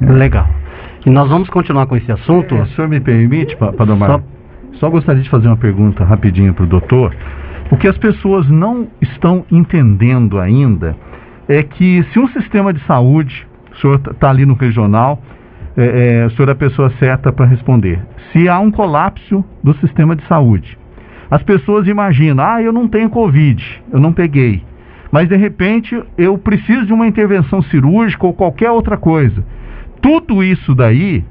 [0.00, 0.48] Legal.
[1.04, 2.54] E nós vamos continuar com esse assunto.
[2.54, 4.10] É, o senhor me permite, Padomar?
[4.10, 4.22] Só...
[4.80, 7.14] Só gostaria de fazer uma pergunta rapidinho para o doutor.
[7.70, 10.96] O que as pessoas não estão entendendo ainda
[11.48, 15.22] é que se um sistema de saúde, o senhor está tá ali no regional,
[15.76, 18.00] é, é, o senhor é a pessoa certa para responder.
[18.32, 20.76] Se há um colapso do sistema de saúde,
[21.32, 24.62] as pessoas imaginam, ah, eu não tenho Covid, eu não peguei.
[25.10, 29.42] Mas de repente eu preciso de uma intervenção cirúrgica ou qualquer outra coisa.
[30.02, 31.24] Tudo isso daí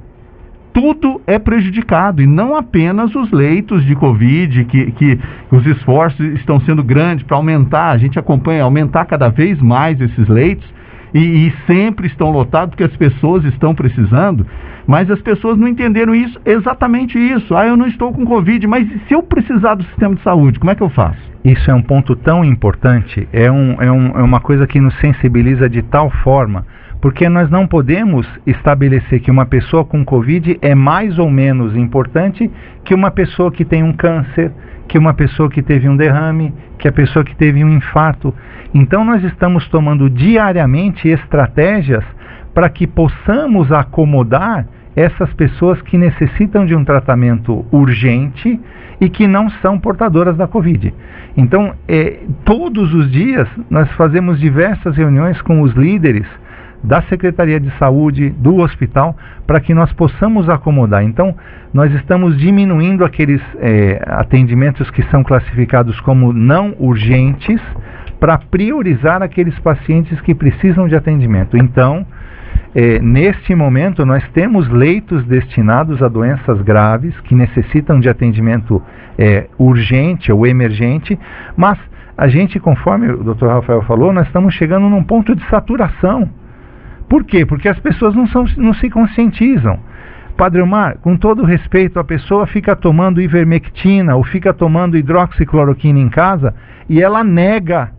[0.74, 5.20] tudo é prejudicado e não apenas os leitos de Covid, que, que
[5.52, 10.28] os esforços estão sendo grandes para aumentar, a gente acompanha, aumentar cada vez mais esses
[10.28, 10.68] leitos
[11.14, 14.46] e, e, sempre estão lotados porque as pessoas estão precisando,
[14.88, 17.56] mas as pessoas não entenderam isso, exatamente isso.
[17.56, 20.72] Ah, eu não estou com Covid, mas se eu precisar do sistema de saúde, como
[20.72, 21.20] é que eu faço?
[21.44, 24.98] Isso é um ponto tão importante, é, um, é, um, é uma coisa que nos
[25.00, 26.66] sensibiliza de tal forma
[27.02, 32.50] porque nós não podemos estabelecer que uma pessoa com Covid é mais ou menos importante
[32.86, 34.52] que uma pessoa que tem um câncer,
[34.92, 38.36] que uma pessoa que teve um derrame, que a pessoa que teve um infarto.
[38.74, 42.04] Então nós estamos tomando diariamente estratégias
[42.54, 48.60] para que possamos acomodar essas pessoas que necessitam de um tratamento urgente
[49.00, 50.94] e que não são portadoras da Covid.
[51.38, 56.28] Então, é, todos os dias nós fazemos diversas reuniões com os líderes
[56.84, 59.16] da Secretaria de Saúde, do hospital,
[59.46, 61.04] para que nós possamos acomodar.
[61.04, 61.36] Então,
[61.74, 67.62] nós estamos diminuindo aqueles é, atendimentos que são classificados como não urgentes,
[68.20, 71.58] para priorizar aqueles pacientes que precisam de atendimento.
[71.58, 72.06] Então,
[72.76, 78.80] é, neste momento, nós temos leitos destinados a doenças graves que necessitam de atendimento
[79.18, 81.18] é, urgente ou emergente,
[81.58, 81.80] mas
[82.16, 83.48] a gente, conforme o Dr.
[83.48, 86.30] Rafael falou, nós estamos chegando num ponto de saturação.
[87.12, 87.46] Por quê?
[87.46, 89.78] Porque as pessoas não, são, não se conscientizam.
[90.38, 96.08] Padre Omar, com todo respeito, a pessoa fica tomando ivermectina ou fica tomando hidroxicloroquina em
[96.08, 96.56] casa
[96.88, 97.92] e ela nega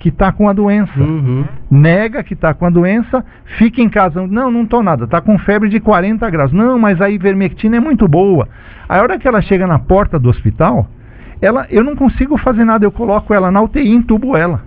[0.00, 0.98] que está com a doença.
[0.98, 1.44] Uhum.
[1.70, 3.24] Nega que está com a doença,
[3.56, 4.26] fica em casa.
[4.26, 6.52] Não, não estou nada, está com febre de 40 graus.
[6.52, 8.48] Não, mas a ivermectina é muito boa.
[8.88, 10.88] A hora que ela chega na porta do hospital,
[11.40, 14.64] ela, eu não consigo fazer nada, eu coloco ela na UTI, entubo ela.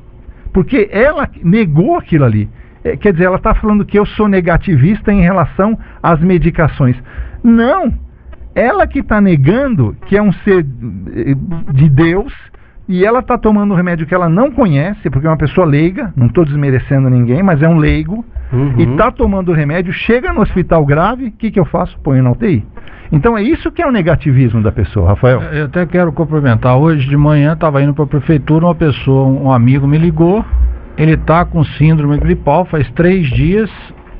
[0.53, 2.49] Porque ela negou aquilo ali.
[2.89, 6.95] É, quer dizer, ela está falando que eu sou negativista em relação às medicações.
[7.43, 7.93] Não!
[8.55, 10.65] Ela que está negando que é um ser
[11.15, 11.35] eh,
[11.71, 12.33] de Deus
[12.87, 16.11] e ela está tomando um remédio que ela não conhece, porque é uma pessoa leiga,
[16.15, 18.73] não estou desmerecendo ninguém, mas é um leigo, uhum.
[18.79, 21.97] e está tomando o remédio, chega no hospital grave, o que, que eu faço?
[21.99, 22.65] Ponho na UTI.
[23.11, 25.39] Então é isso que é o negativismo da pessoa, Rafael.
[25.53, 26.77] Eu até quero complementar.
[26.77, 30.43] Hoje de manhã estava indo para a prefeitura, uma pessoa, um amigo me ligou,
[30.99, 33.71] ele está com síndrome gripal faz três dias.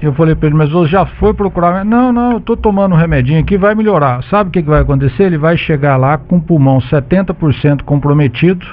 [0.01, 1.83] Eu falei para ele, mas você já foi procurar?
[1.83, 4.23] Não, não, eu estou tomando um remedinho aqui, vai melhorar.
[4.23, 5.23] Sabe o que, que vai acontecer?
[5.23, 8.65] Ele vai chegar lá com o pulmão 70% comprometido,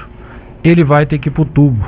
[0.63, 1.85] ele vai ter que ir para o tubo.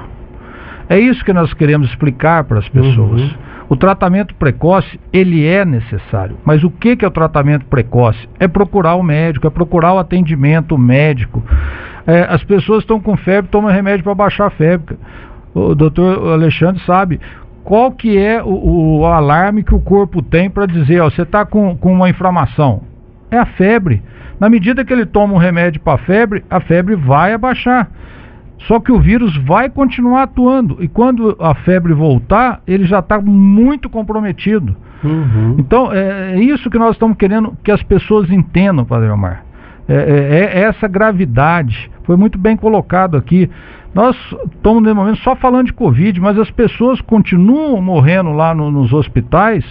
[0.88, 3.20] É isso que nós queremos explicar para as pessoas.
[3.20, 3.34] Uhum.
[3.68, 6.36] O tratamento precoce, ele é necessário.
[6.44, 8.28] Mas o que, que é o tratamento precoce?
[8.40, 11.44] É procurar o médico, é procurar o atendimento médico.
[12.04, 14.96] É, as pessoas estão com febre, tomam remédio para baixar a febre
[15.58, 17.20] o doutor Alexandre sabe
[17.64, 21.44] qual que é o, o alarme que o corpo tem para dizer, ó, você está
[21.44, 22.82] com, com uma inflamação.
[23.30, 24.02] É a febre.
[24.40, 27.90] Na medida que ele toma um remédio para a febre, a febre vai abaixar.
[28.60, 30.78] Só que o vírus vai continuar atuando.
[30.80, 34.74] E quando a febre voltar, ele já está muito comprometido.
[35.04, 35.56] Uhum.
[35.58, 39.44] Então, é, é, isso que nós estamos querendo que as pessoas entendam, Padre Omar.
[39.88, 41.90] É, é, é essa gravidade.
[42.04, 43.48] Foi muito bem colocado aqui.
[43.94, 44.16] Nós
[44.54, 48.92] estamos, no momento, só falando de Covid, mas as pessoas continuam morrendo lá no, nos
[48.92, 49.64] hospitais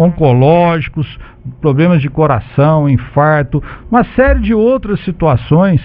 [0.00, 1.18] oncológicos,
[1.60, 5.82] problemas de coração, infarto, uma série de outras situações.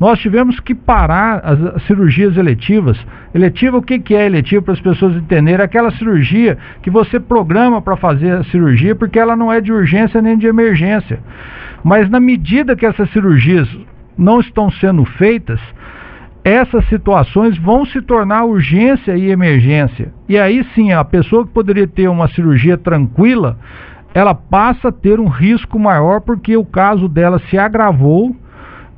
[0.00, 2.98] Nós tivemos que parar as, as cirurgias eletivas.
[3.32, 5.64] Eletiva, o que, que é eletiva para as pessoas entenderem?
[5.64, 10.20] Aquela cirurgia que você programa para fazer a cirurgia porque ela não é de urgência
[10.20, 11.20] nem de emergência.
[11.84, 13.68] Mas na medida que essas cirurgias
[14.18, 15.60] não estão sendo feitas,
[16.44, 20.12] essas situações vão se tornar urgência e emergência.
[20.28, 23.58] E aí sim, a pessoa que poderia ter uma cirurgia tranquila,
[24.12, 28.34] ela passa a ter um risco maior porque o caso dela se agravou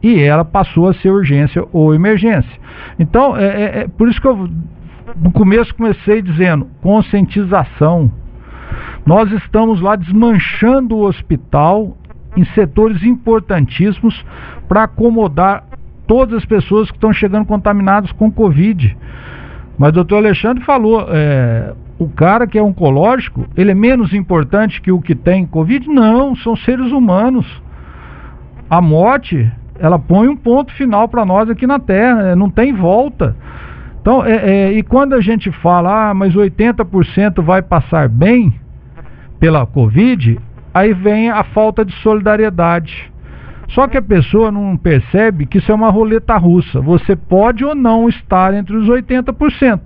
[0.02, 2.60] e ela passou a ser urgência ou emergência.
[2.98, 4.48] Então, é, é, é por isso que eu
[5.16, 8.10] no começo comecei dizendo conscientização.
[9.06, 11.96] Nós estamos lá desmanchando o hospital
[12.36, 14.24] em setores importantíssimos
[14.66, 15.64] para acomodar
[16.06, 18.96] todas as pessoas que estão chegando contaminadas com Covid.
[19.78, 24.80] Mas o doutor Alexandre falou, é, o cara que é oncológico, ele é menos importante
[24.80, 25.88] que o que tem Covid?
[25.88, 27.46] Não, são seres humanos.
[28.68, 32.72] A morte, ela põe um ponto final para nós aqui na Terra, é, não tem
[32.72, 33.36] volta.
[34.00, 38.52] Então, é, é, e quando a gente fala, ah, mas 80% vai passar bem
[39.40, 40.38] pela Covid,
[40.72, 43.10] aí vem a falta de solidariedade.
[43.68, 46.80] Só que a pessoa não percebe que isso é uma roleta russa.
[46.80, 49.80] Você pode ou não estar entre os 80%.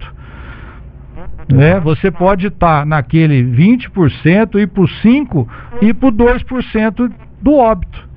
[1.51, 1.81] Né?
[1.81, 5.47] Você pode estar naquele 20% e por 5%
[5.81, 7.11] e por 2%
[7.41, 8.09] do óbito.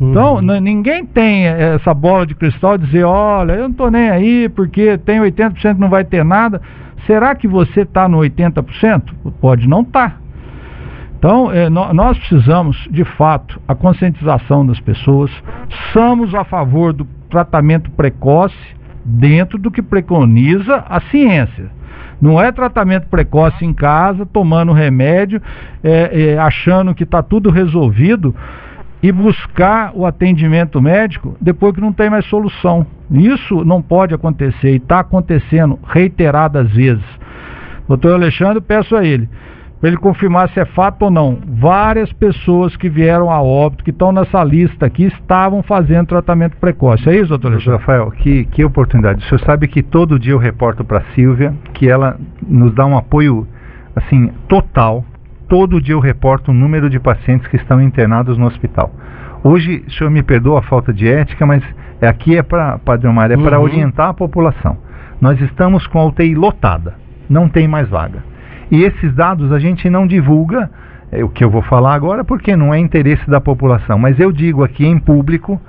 [0.00, 0.60] Então, uhum.
[0.60, 4.96] ninguém tem essa bola de cristal de dizer, olha, eu não estou nem aí porque
[4.98, 6.60] tem 80% não vai ter nada.
[7.06, 9.02] Será que você está no 80%?
[9.40, 10.10] Pode não estar.
[10.10, 10.16] Tá.
[11.20, 15.30] Então, é, nós precisamos, de fato, a conscientização das pessoas.
[15.92, 18.56] Somos a favor do tratamento precoce
[19.04, 21.70] dentro do que preconiza a ciência.
[22.22, 25.42] Não é tratamento precoce em casa, tomando remédio,
[25.84, 28.34] é, é, achando que está tudo resolvido
[29.02, 32.86] e buscar o atendimento médico depois que não tem mais solução.
[33.10, 37.04] Isso não pode acontecer e está acontecendo reiteradas vezes.
[37.86, 39.28] Doutor Alexandre, peço a ele
[39.80, 41.38] para ele confirmar se é fato ou não.
[41.46, 47.08] Várias pessoas que vieram a óbito, que estão nessa lista aqui, estavam fazendo tratamento precoce.
[47.08, 47.78] É isso, doutor Alexandre?
[47.78, 49.24] Rafael, que, que oportunidade.
[49.24, 52.84] O senhor sabe que todo dia eu reporto para a Silvia que ela nos dá
[52.84, 53.46] um apoio
[53.96, 55.04] assim total
[55.50, 58.94] todo dia eu reporto o número de pacientes que estão internados no hospital.
[59.42, 61.62] Hoje, o senhor me perdoa a falta de ética, mas
[62.00, 63.42] aqui é para, Padre Omar, é uhum.
[63.42, 64.78] para orientar a população.
[65.20, 66.94] Nós estamos com a UTI lotada,
[67.28, 68.22] não tem mais vaga.
[68.70, 70.70] E esses dados a gente não divulga,
[71.10, 73.98] é o que eu vou falar agora, porque não é interesse da população.
[73.98, 75.60] Mas eu digo aqui em público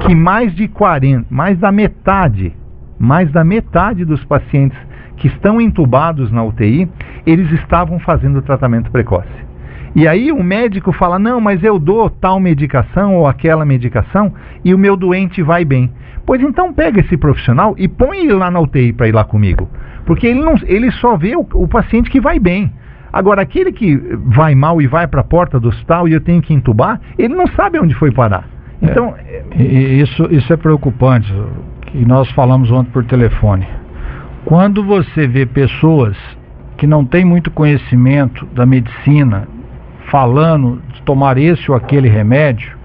[0.00, 2.54] que mais de 40, mais da metade,
[2.98, 4.78] mais da metade dos pacientes
[5.16, 6.88] que estão entubados na UTI,
[7.26, 9.50] eles estavam fazendo tratamento precoce.
[9.94, 14.32] E aí o médico fala: não, mas eu dou tal medicação ou aquela medicação
[14.64, 15.90] e o meu doente vai bem.
[16.26, 19.68] Pois então pega esse profissional e põe ele lá na UTI para ir lá comigo.
[20.10, 22.72] Porque ele, não, ele só vê o, o paciente que vai bem.
[23.12, 23.96] Agora, aquele que
[24.26, 27.32] vai mal e vai para a porta do hospital e eu tenho que entubar, ele
[27.32, 28.44] não sabe onde foi parar.
[28.82, 29.14] É, então.
[29.16, 31.32] É, isso, isso é preocupante.
[31.94, 33.64] E nós falamos ontem por telefone.
[34.44, 36.16] Quando você vê pessoas
[36.76, 39.46] que não têm muito conhecimento da medicina
[40.10, 42.76] falando de tomar esse ou aquele remédio,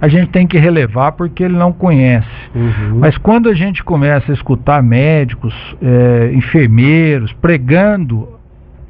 [0.00, 2.28] a gente tem que relevar porque ele não conhece.
[2.56, 3.00] Uhum.
[3.00, 8.28] Mas quando a gente começa a escutar médicos, é, enfermeiros pregando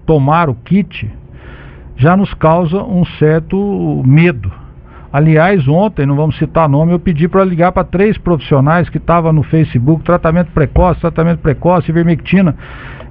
[0.07, 1.11] tomar o kit,
[1.96, 4.52] já nos causa um certo medo.
[5.12, 9.33] Aliás, ontem, não vamos citar nome, eu pedi para ligar para três profissionais que estavam
[9.33, 12.55] no Facebook, tratamento precoce, tratamento precoce, ivermectina.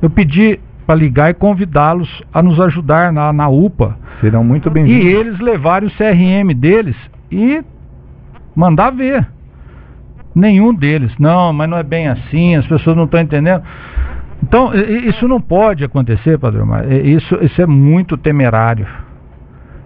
[0.02, 3.98] Eu pedi para ligar e convidá-los a nos ajudar na, na UPA.
[4.22, 5.04] Serão muito bem-vindos.
[5.04, 6.96] E eles levarem o CRM deles
[7.30, 7.62] e
[8.56, 9.35] mandar ver.
[10.36, 11.14] Nenhum deles.
[11.18, 13.64] Não, mas não é bem assim, as pessoas não estão entendendo.
[14.44, 16.92] Então, isso não pode acontecer, Padre Omar.
[16.92, 18.86] Isso, isso é muito temerário.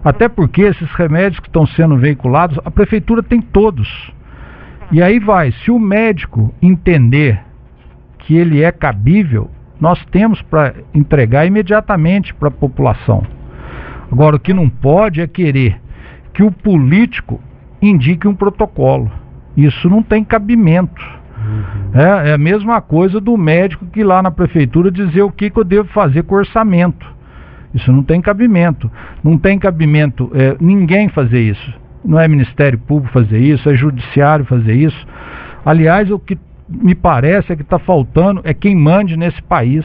[0.04, 4.12] Até porque esses remédios que estão sendo veiculados, a prefeitura tem todos.
[4.90, 7.40] E aí vai, se o médico entender
[8.18, 13.22] que ele é cabível, nós temos para entregar imediatamente para a população.
[14.10, 15.80] Agora, o que não pode é querer
[16.34, 17.40] que o político
[17.80, 19.10] indique um protocolo.
[19.64, 21.02] Isso não tem cabimento.
[21.40, 22.00] Uhum.
[22.00, 25.58] É, é, a mesma coisa do médico que lá na prefeitura dizer o que, que
[25.58, 27.06] eu devo fazer com orçamento.
[27.74, 28.90] Isso não tem cabimento.
[29.22, 31.72] Não tem cabimento é, ninguém fazer isso.
[32.04, 35.06] Não é Ministério Público fazer isso, é Judiciário fazer isso.
[35.64, 39.84] Aliás, o que me parece é que está faltando é quem mande nesse país.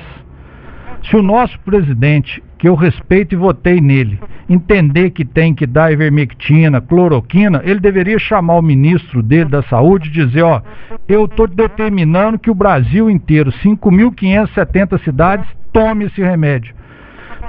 [1.03, 5.91] Se o nosso presidente, que eu respeito e votei nele, entender que tem que dar
[5.91, 10.61] ivermectina, cloroquina, ele deveria chamar o ministro dele da saúde e dizer, ó,
[11.07, 16.75] eu estou determinando que o Brasil inteiro, 5.570 cidades, tome esse remédio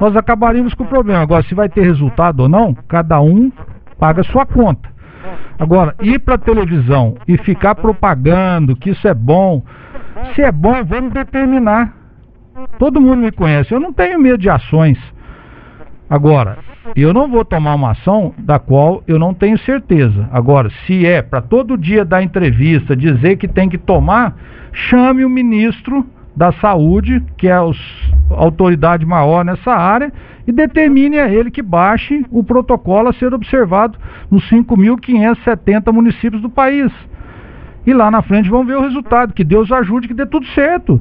[0.01, 1.23] nós acabaríamos com o problema.
[1.23, 3.51] Agora, se vai ter resultado ou não, cada um
[3.99, 4.89] paga sua conta.
[5.59, 9.63] Agora, ir para a televisão e ficar propagando que isso é bom,
[10.35, 11.95] se é bom, vamos determinar.
[12.79, 14.99] Todo mundo me conhece, eu não tenho medo de ações.
[16.09, 16.59] Agora,
[16.94, 20.29] eu não vou tomar uma ação da qual eu não tenho certeza.
[20.33, 24.37] Agora, se é para todo dia dar entrevista, dizer que tem que tomar,
[24.72, 27.64] chame o ministro da saúde, que é a
[28.31, 30.12] autoridade maior nessa área,
[30.46, 33.99] e determine a ele que baixe o protocolo a ser observado
[34.31, 36.92] nos 5.570 municípios do país.
[37.87, 39.33] E lá na frente vamos ver o resultado.
[39.33, 41.01] Que Deus ajude que dê tudo certo.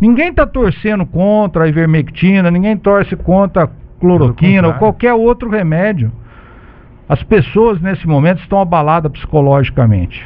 [0.00, 6.10] Ninguém está torcendo contra a ivermectina, ninguém torce contra cloroquina ou qualquer outro remédio.
[7.08, 10.20] As pessoas nesse momento estão abaladas psicologicamente.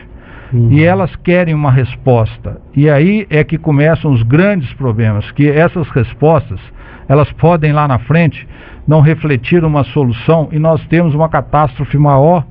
[0.52, 0.70] Uhum.
[0.70, 2.60] E elas querem uma resposta.
[2.74, 6.60] E aí é que começam os grandes problemas, que essas respostas,
[7.08, 8.46] elas podem lá na frente
[8.86, 12.44] não refletir uma solução e nós temos uma catástrofe maior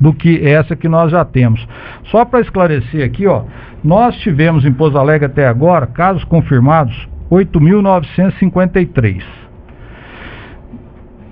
[0.00, 1.66] do que essa que nós já temos.
[2.04, 3.42] Só para esclarecer aqui, ó,
[3.82, 9.22] nós tivemos em Pouso Alegre até agora casos confirmados 8.953.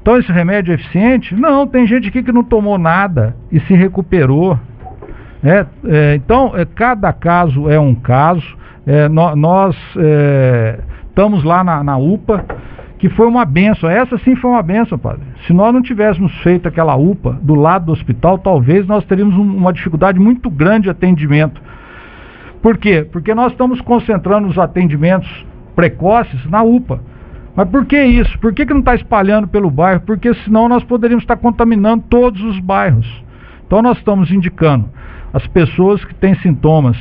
[0.00, 1.34] então esse remédio é eficiente?
[1.34, 4.56] Não, tem gente aqui que não tomou nada e se recuperou.
[5.42, 8.46] É, é, então, é, cada caso é um caso.
[8.86, 12.44] É, nós é, estamos lá na, na UPA
[13.02, 13.90] que foi uma benção.
[13.90, 15.24] Essa sim foi uma benção, padre.
[15.44, 19.42] Se nós não tivéssemos feito aquela UPA do lado do hospital, talvez nós teríamos um,
[19.42, 21.60] uma dificuldade muito grande de atendimento.
[22.62, 23.04] Por quê?
[23.10, 25.44] Porque nós estamos concentrando os atendimentos
[25.74, 27.00] precoces na UPA.
[27.56, 28.38] Mas por que isso?
[28.38, 30.02] Por que, que não está espalhando pelo bairro?
[30.02, 33.24] Porque senão nós poderíamos estar contaminando todos os bairros.
[33.66, 34.88] Então nós estamos indicando
[35.32, 36.96] as pessoas que têm sintomas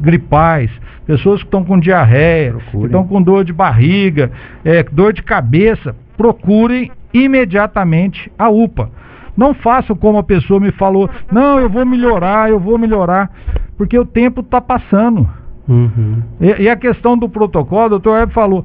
[0.00, 0.70] gripais,
[1.06, 2.80] pessoas que estão com diarreia, procurem.
[2.80, 4.30] que estão com dor de barriga,
[4.64, 8.90] é, dor de cabeça, procurem imediatamente a UPA.
[9.36, 13.30] Não façam como a pessoa me falou, não, eu vou melhorar, eu vou melhorar,
[13.76, 15.28] porque o tempo está passando.
[15.68, 16.22] Uhum.
[16.40, 18.64] E, e, a questão do protocolo, o doutor Web falou,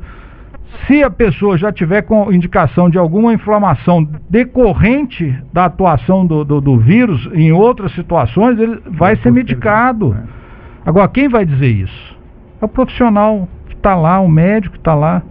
[0.88, 6.62] se a pessoa já tiver com indicação de alguma inflamação decorrente da atuação do, do,
[6.62, 10.16] do vírus em outras situações, ele vai ser medicado.
[10.16, 10.42] É.
[10.86, 12.21] Agora, quem vai dizer isso?
[12.62, 15.24] É o profissional que está lá, o médico que está lá.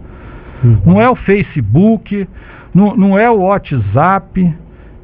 [0.63, 0.77] Uhum.
[0.85, 2.27] Não é o Facebook,
[2.73, 4.53] não, não é o WhatsApp.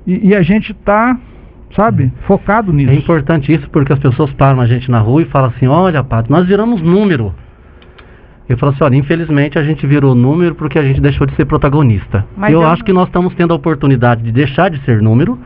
[0.06, 1.18] E, e a gente está,
[1.76, 2.12] sabe, uhum.
[2.28, 2.92] focado nisso.
[2.92, 6.04] É importante isso porque as pessoas param a gente na rua e falam assim: olha,
[6.04, 7.34] Pato, nós viramos número.
[8.50, 11.46] Eu falo assim, olha, infelizmente a gente virou número porque a gente deixou de ser
[11.46, 12.26] protagonista.
[12.36, 15.38] Mas eu, eu acho que nós estamos tendo a oportunidade de deixar de ser número,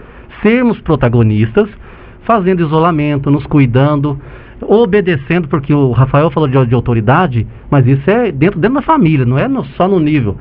[0.43, 1.67] sermos protagonistas,
[2.25, 4.21] fazendo isolamento, nos cuidando,
[4.61, 9.25] obedecendo, porque o Rafael falou de, de autoridade, mas isso é dentro, dentro da família,
[9.25, 10.37] não é no, só no nível.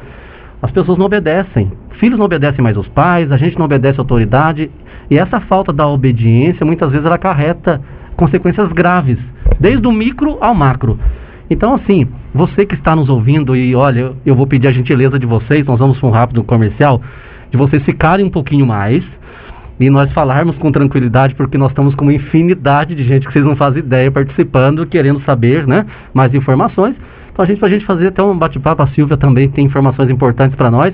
[0.63, 1.73] As pessoas não obedecem.
[1.99, 4.71] Filhos não obedecem mais aos pais, a gente não obedece à autoridade.
[5.11, 7.81] E essa falta da obediência, muitas vezes, ela acarreta
[8.17, 9.19] consequências graves,
[9.59, 10.99] desde o micro ao macro.
[11.49, 15.27] Então, assim, você que está nos ouvindo, e olha, eu vou pedir a gentileza de
[15.27, 17.01] vocês, nós vamos para um rápido comercial,
[17.51, 19.05] de vocês ficarem um pouquinho mais
[19.81, 23.45] e nós falarmos com tranquilidade, porque nós estamos com uma infinidade de gente que vocês
[23.45, 26.95] não fazem ideia participando, querendo saber né, mais informações.
[27.33, 30.11] Então, a gente, para a gente fazer até um bate-papo, a Silvia também tem informações
[30.11, 30.93] importantes para nós.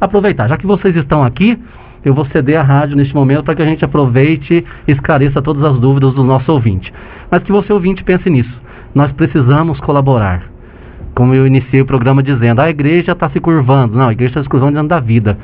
[0.00, 1.58] Aproveitar, já que vocês estão aqui,
[2.04, 5.64] eu vou ceder a rádio neste momento para que a gente aproveite e esclareça todas
[5.64, 6.92] as dúvidas do nosso ouvinte.
[7.32, 8.56] Mas que você, ouvinte, pense nisso.
[8.94, 10.44] Nós precisamos colaborar.
[11.16, 13.98] Como eu iniciei o programa dizendo, a igreja está se curvando.
[13.98, 15.36] Não, a igreja está se curvando diante da vida.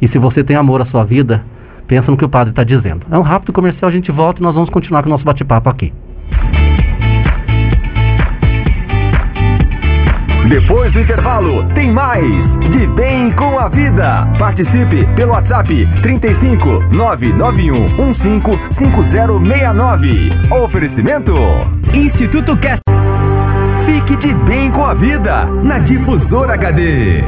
[0.00, 1.42] E se você tem amor à sua vida,
[1.86, 3.06] pensa no que o padre está dizendo.
[3.10, 5.68] É um rápido comercial, a gente volta e nós vamos continuar com o nosso bate-papo
[5.68, 5.92] aqui.
[10.48, 12.22] Depois do intervalo, tem mais
[12.70, 14.28] De Bem com a Vida.
[14.38, 18.20] Participe pelo WhatsApp 35 991 15
[18.78, 20.30] 5069.
[20.64, 21.32] Oferecimento
[21.94, 22.82] Instituto Cast.
[23.86, 27.24] Fique de bem com a vida na Difusora HD.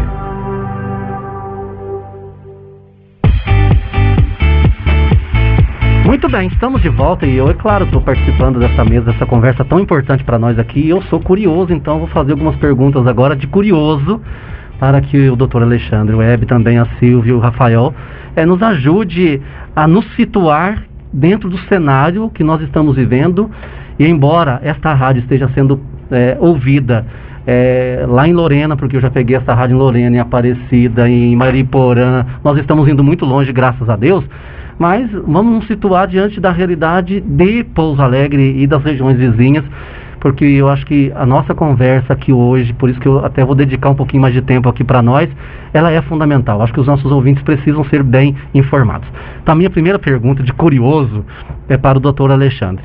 [6.06, 9.64] Muito bem, estamos de volta e eu, é claro, estou participando dessa mesa, dessa conversa
[9.64, 10.88] tão importante para nós aqui.
[10.88, 14.22] Eu sou curioso, então vou fazer algumas perguntas agora de curioso
[14.78, 17.92] para que o doutor Alexandre, Web, também a Silvia e o Rafael
[18.36, 19.42] é, nos ajude
[19.74, 23.50] a nos situar dentro do cenário que nós estamos vivendo.
[23.98, 25.80] E embora esta rádio esteja sendo
[26.12, 27.04] é, ouvida
[27.44, 31.34] é, lá em Lorena, porque eu já peguei essa rádio em Lorena, em Aparecida, em
[31.34, 34.24] Mariporã, nós estamos indo muito longe, graças a Deus
[34.78, 39.64] mas vamos nos situar diante da realidade de Pouso Alegre e das regiões vizinhas,
[40.20, 43.54] porque eu acho que a nossa conversa aqui hoje, por isso que eu até vou
[43.54, 45.28] dedicar um pouquinho mais de tempo aqui para nós,
[45.72, 46.60] ela é fundamental.
[46.62, 49.08] Acho que os nossos ouvintes precisam ser bem informados.
[49.42, 51.24] Então, a minha primeira pergunta de curioso
[51.68, 52.84] é para o doutor Alexandre.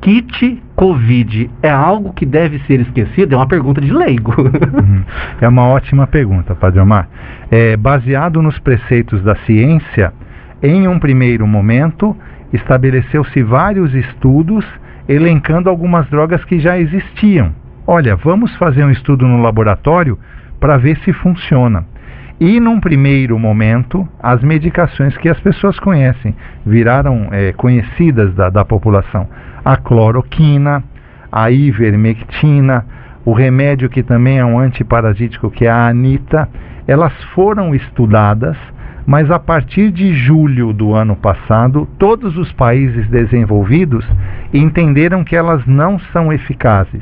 [0.00, 3.34] Kit Covid é algo que deve ser esquecido?
[3.34, 4.32] É uma pergunta de leigo.
[4.38, 5.02] Uhum.
[5.40, 7.08] É uma ótima pergunta, Padre Omar.
[7.50, 10.12] É, baseado nos preceitos da ciência,
[10.62, 12.16] em um primeiro momento,
[12.52, 14.64] estabeleceu-se vários estudos
[15.08, 17.54] elencando algumas drogas que já existiam.
[17.86, 20.18] Olha, vamos fazer um estudo no laboratório
[20.60, 21.84] para ver se funciona.
[22.40, 28.64] E num primeiro momento, as medicações que as pessoas conhecem viraram é, conhecidas da, da
[28.64, 29.28] população:
[29.64, 30.84] a cloroquina,
[31.32, 32.84] a ivermectina,
[33.24, 36.48] o remédio que também é um antiparasítico, que é a anita,
[36.86, 38.56] elas foram estudadas
[39.08, 44.06] mas a partir de julho do ano passado, todos os países desenvolvidos
[44.52, 47.00] entenderam que elas não são eficazes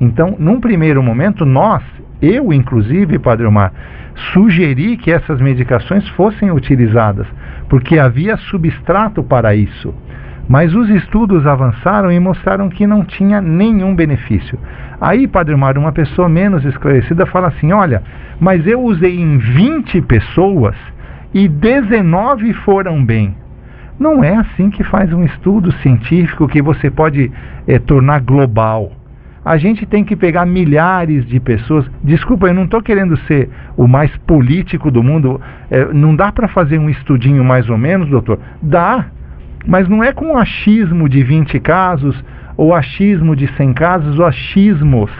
[0.00, 1.84] Então, num primeiro momento, nós,
[2.20, 3.72] eu inclusive, Padre Omar,
[4.32, 7.28] sugeri que essas medicações fossem utilizadas,
[7.68, 9.94] porque havia substrato para isso.
[10.48, 14.58] Mas os estudos avançaram e mostraram que não tinha nenhum benefício.
[15.00, 18.02] Aí, Padre Mário, uma pessoa menos esclarecida fala assim: olha,
[18.40, 20.74] mas eu usei em 20 pessoas
[21.36, 23.36] e 19 foram bem.
[24.00, 27.30] Não é assim que faz um estudo científico que você pode
[27.68, 28.90] é, tornar global.
[29.44, 31.84] A gente tem que pegar milhares de pessoas.
[32.02, 35.38] Desculpa, eu não estou querendo ser o mais político do mundo.
[35.70, 38.40] É, não dá para fazer um estudinho mais ou menos, doutor?
[38.62, 39.04] Dá.
[39.66, 42.24] Mas não é com achismo de 20 casos,
[42.56, 45.10] ou achismo de 100 casos, ou achismos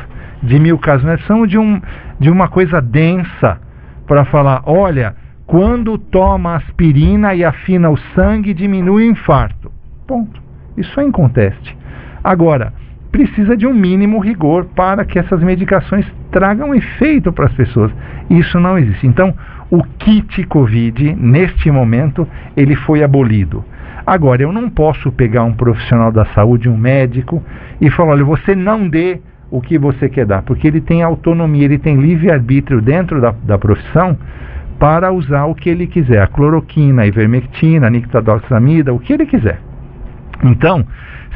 [0.42, 1.04] de mil casos.
[1.04, 1.78] Nós são de, um,
[2.18, 3.60] de uma coisa densa
[4.06, 5.14] para falar: olha,
[5.46, 9.70] quando toma aspirina e afina o sangue, diminui o infarto.
[10.06, 10.42] Ponto.
[10.76, 11.76] Isso é inconteste.
[12.22, 12.72] Agora,
[13.12, 17.92] precisa de um mínimo rigor para que essas medicações tragam efeito para as pessoas.
[18.28, 19.06] Isso não existe.
[19.06, 19.32] Então,
[19.70, 22.26] o kit COVID, neste momento,
[22.56, 23.64] ele foi abolido.
[24.04, 27.42] Agora, eu não posso pegar um profissional da saúde, um médico,
[27.80, 29.20] e falar: olha, você não dê
[29.50, 33.56] o que você quer dar, porque ele tem autonomia, ele tem livre-arbítrio dentro da, da
[33.56, 34.16] profissão
[34.78, 39.26] para usar o que ele quiser, a cloroquina, a ivermectina, a nitazoxamida, o que ele
[39.26, 39.58] quiser.
[40.44, 40.84] Então,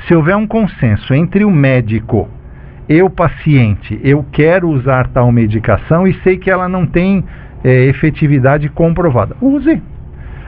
[0.07, 2.28] se houver um consenso entre o médico
[2.88, 7.24] e o paciente, eu quero usar tal medicação e sei que ela não tem
[7.64, 9.82] é, efetividade comprovada, use.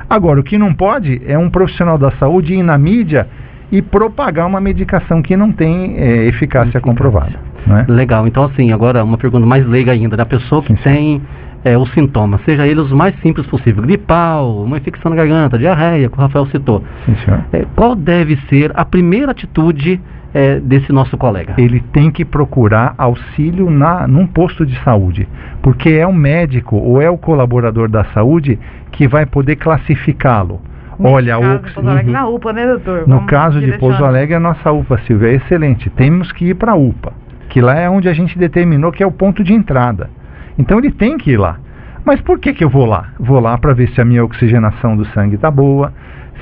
[0.08, 3.26] Agora, o que não pode é um profissional da saúde ir na mídia
[3.70, 7.38] e propagar uma medicação que não tem é, eficácia comprovada.
[7.66, 7.86] Né?
[7.88, 8.26] Legal.
[8.26, 11.22] Então, assim, agora uma pergunta mais leiga ainda, da pessoa que sim, tem
[11.64, 16.08] é, os sintomas, seja eles os mais simples possível, gripal, uma infecção na garganta, diarreia,
[16.08, 16.82] que o Rafael citou.
[17.04, 17.14] Sim,
[17.52, 20.00] é, qual deve ser a primeira atitude
[20.34, 21.54] é, desse nosso colega?
[21.56, 25.28] Ele tem que procurar auxílio na, num posto de saúde,
[25.62, 28.58] porque é o médico ou é o colaborador da saúde
[28.90, 30.60] que vai poder classificá-lo.
[30.98, 32.12] Olha, caso de Pouso Alegre, uhum.
[32.12, 33.00] na UPA, né, doutor?
[33.00, 35.90] No Vamos caso de Pouso Alegre, a nossa UPA, Silvia, é excelente.
[35.90, 37.12] Temos que ir para a UPA,
[37.48, 40.10] que lá é onde a gente determinou que é o ponto de entrada.
[40.58, 41.58] Então ele tem que ir lá.
[42.04, 43.10] Mas por que, que eu vou lá?
[43.18, 45.92] Vou lá para ver se a minha oxigenação do sangue está boa,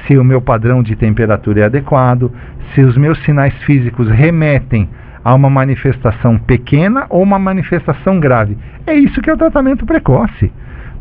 [0.06, 2.32] se o meu padrão de temperatura é adequado,
[2.74, 4.88] se os meus sinais físicos remetem
[5.22, 8.56] a uma manifestação pequena ou uma manifestação grave.
[8.86, 10.50] É isso que é o tratamento precoce.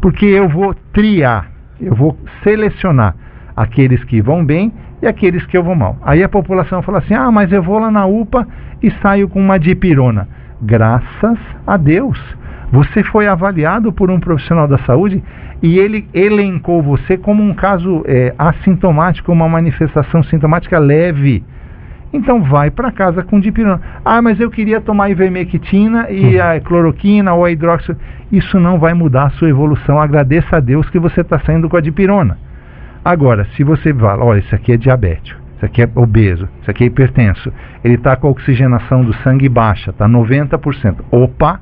[0.01, 1.49] Porque eu vou triar,
[1.79, 3.15] eu vou selecionar
[3.55, 5.97] aqueles que vão bem e aqueles que vou mal.
[6.01, 8.47] Aí a população fala assim: ah, mas eu vou lá na UPA
[8.81, 10.27] e saio com uma dipirona.
[10.61, 12.19] Graças a Deus.
[12.71, 15.23] Você foi avaliado por um profissional da saúde
[15.61, 21.43] e ele elencou você como um caso é, assintomático, uma manifestação sintomática leve.
[22.11, 23.81] Então vai para casa com dipirona.
[24.03, 26.43] Ah, mas eu queria tomar ivermectina e uhum.
[26.43, 27.99] a cloroquina ou a hidróxido.
[28.31, 29.99] Isso não vai mudar a sua evolução.
[29.99, 32.37] Agradeça a Deus que você está saindo com a dipirona.
[33.03, 36.83] Agora, se você fala, olha, isso aqui é diabético, isso aqui é obeso, isso aqui
[36.83, 37.51] é hipertenso,
[37.83, 40.97] ele está com a oxigenação do sangue baixa, está 90%.
[41.09, 41.61] Opa,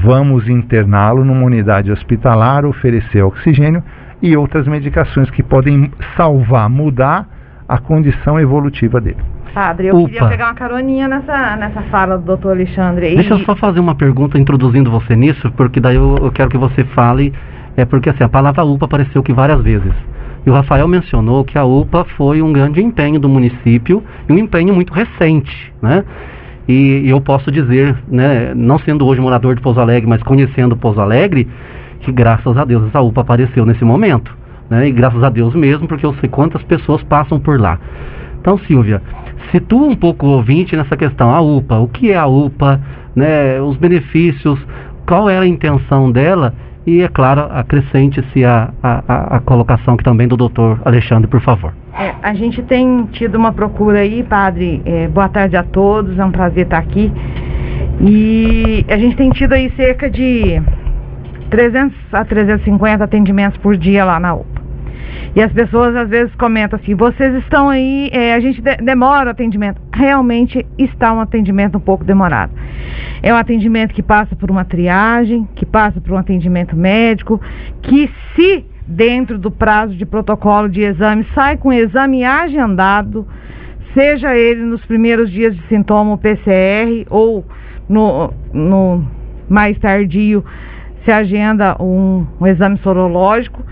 [0.00, 3.82] vamos interná-lo numa unidade hospitalar, oferecer oxigênio
[4.20, 7.26] e outras medicações que podem salvar, mudar
[7.68, 9.18] a condição evolutiva dele.
[9.52, 10.08] Padre, eu Opa.
[10.08, 13.14] queria pegar uma caroninha nessa, nessa fala do doutor Alexandre.
[13.14, 16.56] Deixa eu só fazer uma pergunta introduzindo você nisso, porque daí eu, eu quero que
[16.56, 17.32] você fale,
[17.76, 19.92] é porque assim, a palavra UPA apareceu aqui várias vezes.
[20.44, 24.38] E o Rafael mencionou que a UPA foi um grande empenho do município e um
[24.38, 26.04] empenho muito recente, né?
[26.68, 31.00] E, eu posso dizer, né, não sendo hoje morador de Pouso Alegre, mas conhecendo Pouso
[31.00, 31.48] Alegre,
[32.00, 34.36] que graças a Deus essa UPA apareceu nesse momento.
[34.70, 37.78] Né, e graças a Deus mesmo, porque eu sei quantas pessoas passam por lá.
[38.40, 39.02] Então, Silvia,
[39.50, 41.34] situa um pouco o ouvinte nessa questão.
[41.34, 42.80] A UPA, o que é a UPA,
[43.14, 44.58] né, os benefícios,
[45.06, 46.54] qual era a intenção dela
[46.86, 51.72] e, é claro, acrescente-se a, a, a, colocação aqui também do doutor Alexandre, por favor.
[51.98, 54.80] É, a gente tem tido uma procura aí, padre.
[54.84, 57.12] É, boa tarde a todos, é um prazer estar aqui.
[58.00, 60.60] E a gente tem tido aí cerca de
[61.50, 64.62] 300 a 350 atendimentos por dia lá na UPA.
[65.36, 69.28] E as pessoas às vezes comentam assim: vocês estão aí, é, a gente de demora
[69.28, 69.80] o atendimento.
[69.92, 72.52] Realmente está um atendimento um pouco demorado.
[73.22, 77.40] É um atendimento que passa por uma triagem, que passa por um atendimento médico,
[77.82, 83.26] que se dentro do prazo de protocolo de exame sai com exame agendado,
[83.94, 87.44] seja ele nos primeiros dias de sintoma PCR ou
[87.88, 89.04] no, no
[89.48, 90.44] mais tardio
[91.04, 93.62] se agenda um, um exame sorológico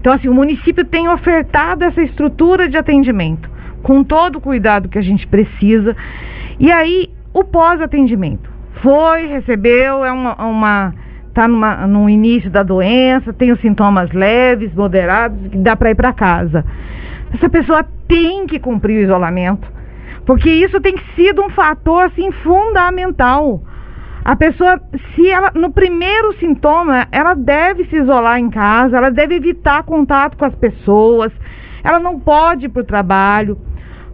[0.00, 3.50] então, assim, o município tem ofertado essa estrutura de atendimento
[3.82, 5.94] com todo o cuidado que a gente precisa.
[6.58, 8.50] E aí, o pós-atendimento.
[8.82, 10.94] foi, recebeu, é uma, uma
[11.32, 15.94] tá numa, no início da doença, tem os sintomas leves, moderados, que dá para ir
[15.94, 16.64] para casa.
[17.32, 19.66] Essa pessoa tem que cumprir o isolamento,
[20.26, 23.62] porque isso tem sido um fator assim fundamental.
[24.24, 24.78] A pessoa,
[25.14, 30.36] se ela no primeiro sintoma, ela deve se isolar em casa, ela deve evitar contato
[30.36, 31.32] com as pessoas,
[31.82, 33.56] ela não pode ir para o trabalho,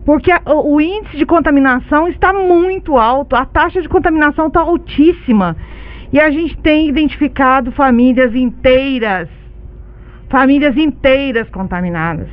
[0.05, 5.57] porque a, o índice de contaminação está muito alto, a taxa de contaminação está altíssima.
[6.13, 9.29] E a gente tem identificado famílias inteiras,
[10.31, 12.29] famílias inteiras contaminadas.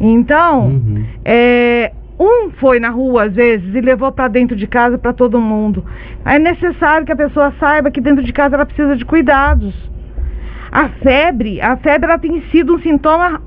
[0.00, 1.04] Então, uhum.
[1.24, 5.40] é, um foi na rua às vezes e levou para dentro de casa para todo
[5.40, 5.84] mundo.
[6.24, 9.74] É necessário que a pessoa saiba que dentro de casa ela precisa de cuidados.
[10.70, 13.42] A febre, a febre ela tem sido um sintoma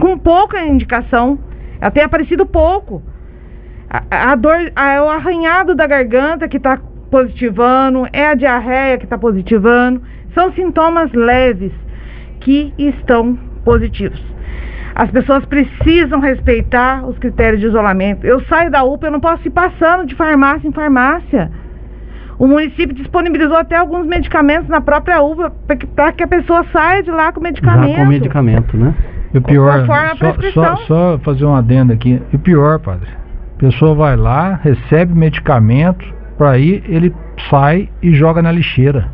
[0.00, 1.38] com pouca indicação.
[1.80, 3.02] Ela tem aparecido pouco.
[3.88, 6.78] A, a dor, a, é o arranhado da garganta que está
[7.10, 10.02] positivando, é a diarreia que está positivando.
[10.34, 11.72] São sintomas leves
[12.40, 14.22] que estão positivos.
[14.94, 18.26] As pessoas precisam respeitar os critérios de isolamento.
[18.26, 21.50] Eu saio da UPA, eu não posso ir passando de farmácia em farmácia.
[22.38, 25.52] O município disponibilizou até alguns medicamentos na própria UPA
[25.94, 27.96] para que a pessoa saia de lá com medicamento.
[27.96, 28.94] Já com medicamento, né?
[29.32, 32.20] E o pior, só, só, só, fazer uma adenda aqui.
[32.32, 33.08] E o pior, padre,
[33.56, 36.04] a pessoa vai lá, recebe medicamento,
[36.40, 37.14] para ir, ele
[37.50, 39.12] sai e joga na lixeira.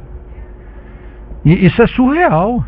[1.45, 2.65] E isso é surreal.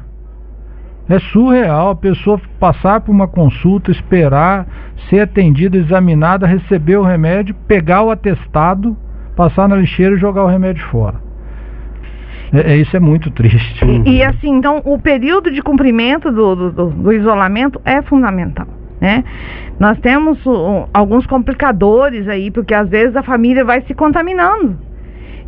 [1.08, 4.66] É surreal a pessoa passar por uma consulta, esperar,
[5.08, 8.96] ser atendida, examinada, receber o remédio, pegar o atestado,
[9.36, 11.20] passar na lixeira e jogar o remédio fora.
[12.52, 13.84] É, é isso é muito triste.
[13.84, 18.66] E, e, assim, então o período de cumprimento do, do, do isolamento é fundamental.
[19.00, 19.24] Né?
[19.78, 24.78] Nós temos uh, alguns complicadores aí, porque às vezes a família vai se contaminando.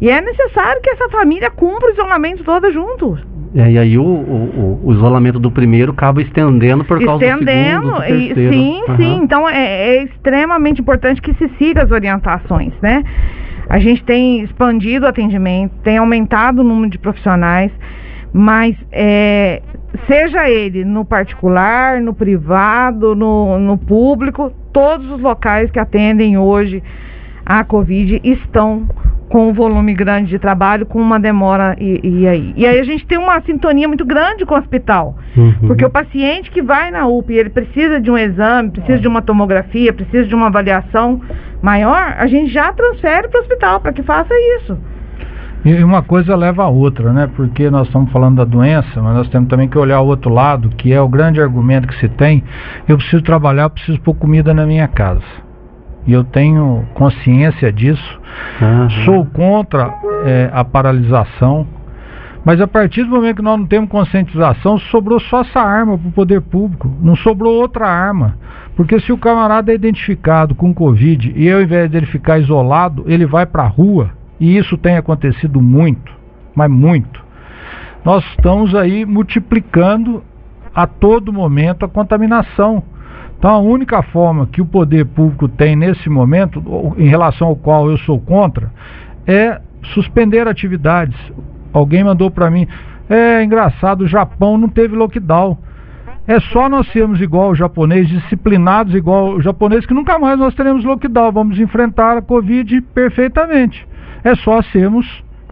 [0.01, 3.19] E é necessário que essa família cumpra o isolamento toda junto.
[3.55, 7.97] É, e aí o, o, o, isolamento do primeiro acaba estendendo por causa estendendo, do
[7.97, 8.53] segundo, do terceiro.
[8.53, 8.97] sim, uhum.
[8.97, 9.21] sim.
[9.23, 13.03] Então é, é, extremamente importante que se siga as orientações, né?
[13.69, 17.73] A gente tem expandido o atendimento, tem aumentado o número de profissionais,
[18.33, 19.61] mas é,
[20.07, 26.83] seja ele no particular, no privado, no, no público, todos os locais que atendem hoje
[27.45, 28.87] a Covid estão
[29.29, 32.53] com um volume grande de trabalho, com uma demora e, e, aí.
[32.57, 35.17] E aí a gente tem uma sintonia muito grande com o hospital.
[35.37, 35.69] Uhum.
[35.69, 39.23] Porque o paciente que vai na UPA ele precisa de um exame, precisa de uma
[39.23, 41.21] tomografia, precisa de uma avaliação
[41.63, 44.77] maior, a gente já transfere para o hospital para que faça isso.
[45.65, 47.29] E uma coisa leva a outra, né?
[47.37, 50.71] Porque nós estamos falando da doença, mas nós temos também que olhar o outro lado,
[50.71, 52.43] que é o grande argumento que se tem.
[52.89, 55.23] Eu preciso trabalhar, eu preciso pôr comida na minha casa.
[56.07, 58.21] E eu tenho consciência disso.
[58.61, 58.91] Uhum.
[59.05, 59.95] Sou contra
[60.25, 61.67] é, a paralisação.
[62.43, 66.09] Mas a partir do momento que nós não temos conscientização, sobrou só essa arma para
[66.09, 66.91] o poder público.
[67.03, 68.39] Não sobrou outra arma.
[68.75, 73.27] Porque se o camarada é identificado com Covid e ao invés dele ficar isolado, ele
[73.27, 76.11] vai para a rua e isso tem acontecido muito,
[76.57, 77.23] mas muito.
[78.03, 80.25] Nós estamos aí multiplicando
[80.75, 82.83] a todo momento a contaminação.
[83.39, 86.63] Então a única forma que o poder público tem nesse momento,
[86.97, 88.73] em relação ao qual eu sou contra,
[89.27, 89.61] é
[89.95, 91.19] suspender atividades.
[91.73, 92.67] Alguém mandou para mim,
[93.09, 95.59] é engraçado, o Japão não teve lockdown.
[96.27, 100.55] É só nós sermos igual o japonês, disciplinados igual o japonês, que nunca mais nós
[100.55, 101.33] teremos lockdown.
[101.33, 103.90] Vamos enfrentar a Covid perfeitamente
[104.25, 105.07] é só sermos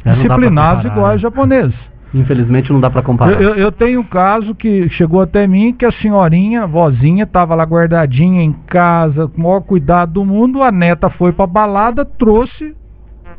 [0.05, 1.75] é, disciplinados iguais aos japoneses.
[2.15, 3.41] Infelizmente não dá para comparar.
[3.41, 7.55] Eu, eu, tenho um caso que chegou até mim que a senhorinha, a vozinha, estava
[7.55, 10.63] lá guardadinha em casa, com o maior cuidado do mundo.
[10.63, 12.75] A neta foi para balada, trouxe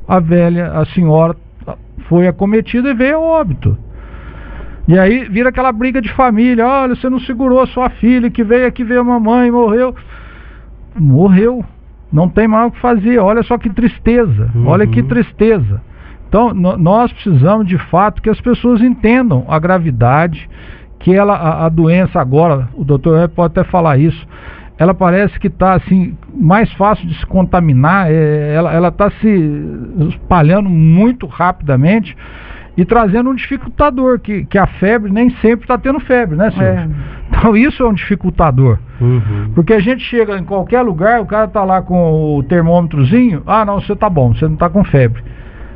[0.07, 1.35] a velha, a senhora
[2.07, 3.77] foi acometida e veio a óbito.
[4.87, 8.43] E aí vira aquela briga de família: olha, você não segurou a sua filha que
[8.43, 9.95] veio aqui ver a mamãe, morreu.
[10.95, 11.63] Morreu.
[12.11, 13.19] Não tem mais o que fazer.
[13.19, 14.49] Olha só que tristeza.
[14.55, 14.67] Uhum.
[14.67, 15.81] Olha que tristeza.
[16.27, 20.47] Então, nós precisamos de fato que as pessoas entendam a gravidade,
[20.99, 24.27] que ela, a, a doença agora, o doutor pode até falar isso,
[24.77, 29.27] ela parece que está assim, mais fácil de se contaminar, é, ela está se
[30.09, 32.15] espalhando muito rapidamente
[32.77, 36.89] e trazendo um dificultador, que, que a febre nem sempre está tendo febre, né, senhor?
[37.39, 38.77] Então isso é um dificultador.
[38.99, 39.51] Uhum.
[39.55, 43.63] Porque a gente chega em qualquer lugar, o cara está lá com o termômetrozinho, ah
[43.63, 45.23] não, você está bom, você não está com febre.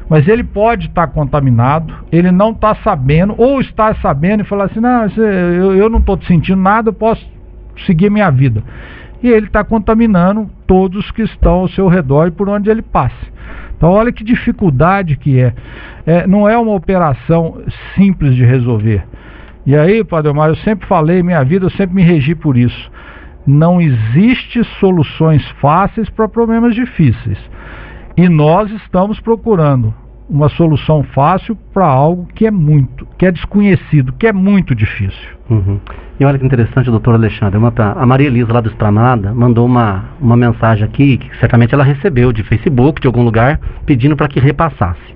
[0.10, 4.66] Mas ele pode estar tá contaminado, ele não está sabendo, ou está sabendo e falar
[4.66, 7.26] assim, não, eu, eu não estou sentindo nada, eu posso
[7.86, 8.62] seguir minha vida.
[9.24, 13.32] E ele está contaminando todos que estão ao seu redor e por onde ele passe.
[13.78, 15.54] Então, olha que dificuldade que é.
[16.06, 17.62] é não é uma operação
[17.96, 19.06] simples de resolver.
[19.66, 22.92] E aí, Padre Omar, eu sempre falei, minha vida, eu sempre me regi por isso.
[23.46, 27.38] Não existe soluções fáceis para problemas difíceis.
[28.16, 29.94] E nós estamos procurando
[30.30, 35.30] uma solução fácil para algo que é muito, que é desconhecido, que é muito difícil.
[35.50, 35.80] Uhum.
[36.20, 40.06] E olha que interessante, doutor Alexandre, uma, a Maria Elisa lá do Estranada mandou uma,
[40.20, 44.40] uma mensagem aqui, que certamente ela recebeu de Facebook, de algum lugar, pedindo para que
[44.40, 45.14] repassasse.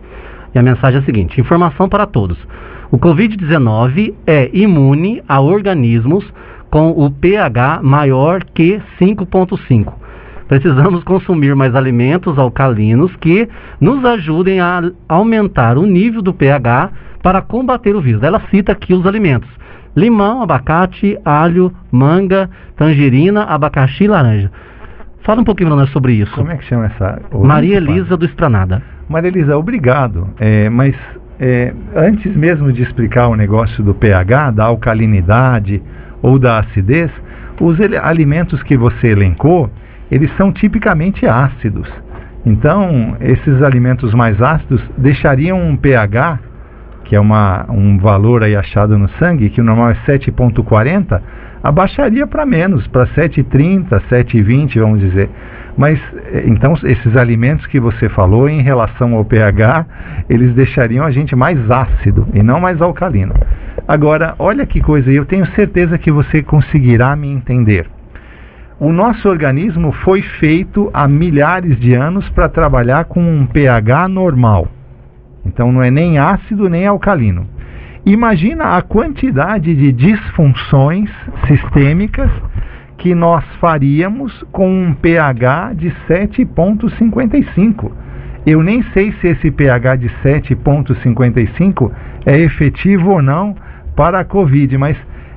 [0.53, 2.37] E a mensagem é a seguinte, informação para todos.
[2.91, 6.25] O Covid-19 é imune a organismos
[6.69, 10.07] com o pH maior que 5.5
[10.47, 13.49] Precisamos consumir mais alimentos alcalinos que
[13.81, 16.89] nos ajudem a aumentar o nível do pH
[17.21, 18.23] para combater o vírus.
[18.23, 19.49] Ela cita aqui os alimentos:
[19.95, 24.49] limão, abacate, alho, manga, tangerina, abacaxi e laranja.
[25.24, 26.34] Fala um pouquinho para nós sobre isso.
[26.34, 27.22] Como é que chama essa?
[27.34, 28.82] Maria Elisa do Esplanada.
[29.09, 30.30] Maria Elisa, obrigado.
[30.39, 30.95] É, mas
[31.39, 35.82] é, antes mesmo de explicar o negócio do pH, da alcalinidade
[36.22, 37.11] ou da acidez,
[37.59, 39.70] os alimentos que você elencou,
[40.11, 41.88] eles são tipicamente ácidos.
[42.45, 46.39] Então, esses alimentos mais ácidos deixariam um pH,
[47.03, 51.22] que é uma, um valor aí achado no sangue, que o normal é 7,40,
[51.64, 55.30] abaixaria para menos, para 7,30, 7,20, vamos dizer.
[55.78, 55.99] Mas,
[56.34, 59.86] eh, então, esses alimentos que você falou em relação ao pH,
[60.30, 63.34] eles deixariam a gente mais ácido e não mais alcalino.
[63.88, 67.88] Agora, olha que coisa, eu tenho certeza que você conseguirá me entender.
[68.80, 74.68] O nosso organismo foi feito há milhares de anos para trabalhar com um pH normal.
[75.45, 77.47] Então não é nem ácido nem alcalino.
[78.08, 81.10] Imagina a quantidade de disfunções
[81.45, 82.32] sistêmicas
[82.97, 87.91] que nós faríamos com um pH de 7,55.
[88.45, 91.91] Eu nem sei se esse pH de 7,55
[92.26, 93.53] é efetivo ou não
[93.93, 94.95] para a Covid, mas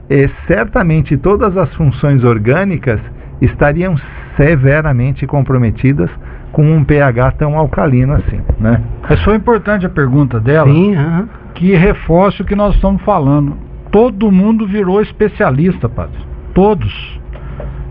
[0.08, 3.00] é, certamente todas as funções orgânicas
[3.42, 3.96] estariam
[4.36, 6.08] severamente comprometidas
[6.52, 8.80] com um pH tão alcalino assim, né?
[9.08, 11.39] É só importante a pergunta dela, Sim, uh -huh.
[11.54, 13.56] Que reforça o que nós estamos falando.
[13.90, 16.18] Todo mundo virou especialista, padre.
[16.54, 17.20] Todos.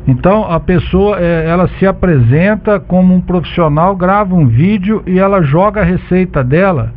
[0.08, 5.42] Então a pessoa é, ela se apresenta como um profissional, grava um vídeo e ela
[5.42, 6.94] joga a receita dela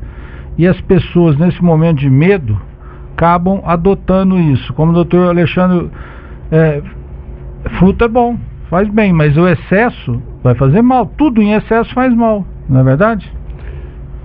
[0.57, 2.59] e as pessoas nesse momento de medo
[3.15, 4.73] acabam adotando isso.
[4.73, 5.91] Como o doutor Alexandre
[6.51, 6.83] é,
[7.79, 8.37] fruta é bom,
[8.71, 11.07] faz bem, mas o excesso vai fazer mal.
[11.07, 13.31] Tudo em excesso faz mal, não é verdade?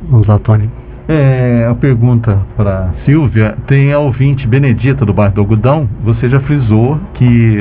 [0.10, 0.70] Vamos lá, Tony.
[1.10, 6.40] É, a pergunta para Silvia, tem a ouvinte Benedita do bairro do Algodão, você já
[6.42, 7.60] frisou que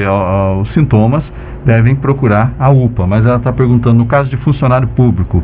[0.61, 1.23] os sintomas
[1.65, 5.43] devem procurar a UPA, mas ela está perguntando, no caso de funcionário público,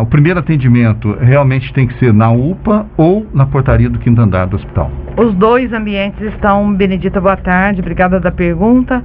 [0.00, 4.46] o primeiro atendimento realmente tem que ser na UPA ou na portaria do quinto andar
[4.46, 4.88] do hospital?
[5.16, 9.02] Os dois ambientes estão, Benedita, boa tarde, obrigada da pergunta.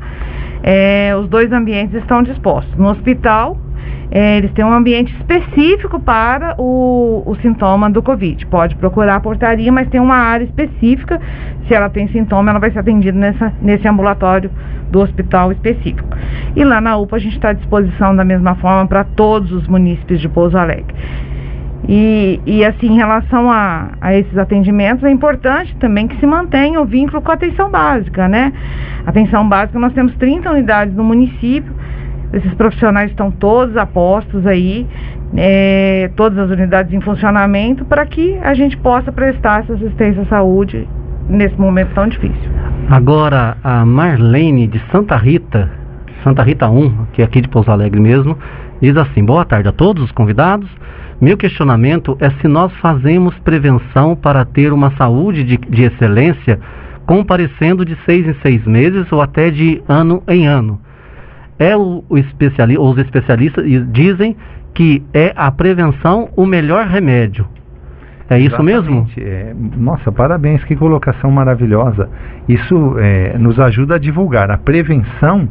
[0.61, 2.75] É, os dois ambientes estão dispostos.
[2.77, 3.57] No hospital,
[4.11, 8.45] é, eles têm um ambiente específico para o, o, sintoma do Covid.
[8.47, 11.19] Pode procurar a portaria, mas tem uma área específica.
[11.65, 14.51] Se ela tem sintoma, ela vai ser atendida nessa, nesse ambulatório
[14.91, 16.09] do hospital específico.
[16.55, 19.65] E lá na UPA a gente está à disposição da mesma forma para todos os
[19.69, 20.93] munícipes de Pouso Alegre.
[21.87, 26.79] E, e assim, em relação a, a esses atendimentos, é importante também que se mantenha
[26.79, 28.53] o vínculo com a atenção básica, né?
[29.05, 31.73] Atenção básica, nós temos 30 unidades no município,
[32.33, 34.87] esses profissionais estão todos apostos aí,
[35.35, 40.25] é, todas as unidades em funcionamento, para que a gente possa prestar essa assistência à
[40.25, 40.87] saúde
[41.29, 42.51] nesse momento tão difícil.
[42.89, 45.69] Agora, a Marlene de Santa Rita,
[46.23, 48.37] Santa Rita 1, que é aqui de Pouso Alegre mesmo,
[48.81, 50.69] diz assim: Boa tarde a todos os convidados.
[51.19, 56.59] Meu questionamento é se nós fazemos prevenção para ter uma saúde de, de excelência,
[57.05, 60.79] comparecendo de seis em seis meses ou até de ano em ano.
[61.61, 64.35] É o, o especiali os especialistas dizem
[64.73, 67.47] que é a prevenção o melhor remédio.
[68.27, 68.89] É isso Exatamente.
[68.89, 69.07] mesmo?
[69.19, 72.09] É, nossa, parabéns, que colocação maravilhosa.
[72.49, 74.49] Isso é, nos ajuda a divulgar.
[74.49, 75.47] A prevenção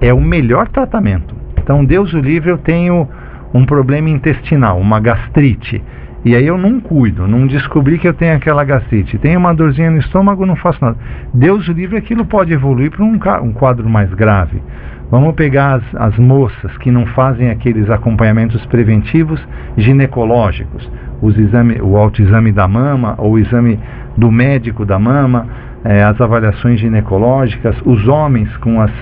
[0.00, 1.34] é o melhor tratamento.
[1.58, 3.06] Então, Deus o livre, eu tenho
[3.52, 5.82] um problema intestinal, uma gastrite.
[6.24, 9.18] E aí eu não cuido, não descobri que eu tenho aquela gastrite.
[9.18, 10.96] Tenho uma dorzinha no estômago, não faço nada.
[11.32, 14.62] Deus o livre, aquilo pode evoluir para um, um, quadro mais grave.
[15.10, 19.40] Vamos pegar as, as moças que não fazem aqueles acompanhamentos preventivos
[19.76, 20.88] ginecológicos,
[21.20, 23.78] os exame, o autoexame da mama ou o exame
[24.16, 25.46] do médico da mama,
[25.84, 28.92] é, as avaliações ginecológicas, os homens com as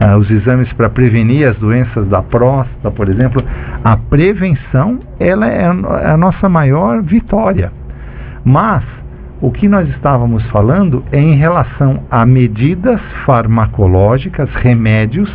[0.00, 3.40] ah, os exames para prevenir as doenças da próstata, por exemplo,
[3.84, 7.72] a prevenção ela é a nossa maior vitória.
[8.44, 8.82] Mas
[9.44, 15.30] o que nós estávamos falando é em relação a medidas farmacológicas, remédios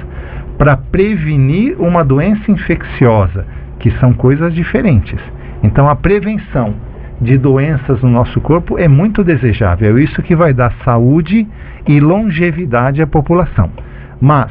[0.58, 3.46] para prevenir uma doença infecciosa,
[3.78, 5.20] que são coisas diferentes.
[5.62, 6.74] Então a prevenção
[7.22, 9.96] de doenças no nosso corpo é muito desejável.
[9.96, 11.48] É isso que vai dar saúde
[11.88, 13.70] e longevidade à população.
[14.20, 14.50] Mas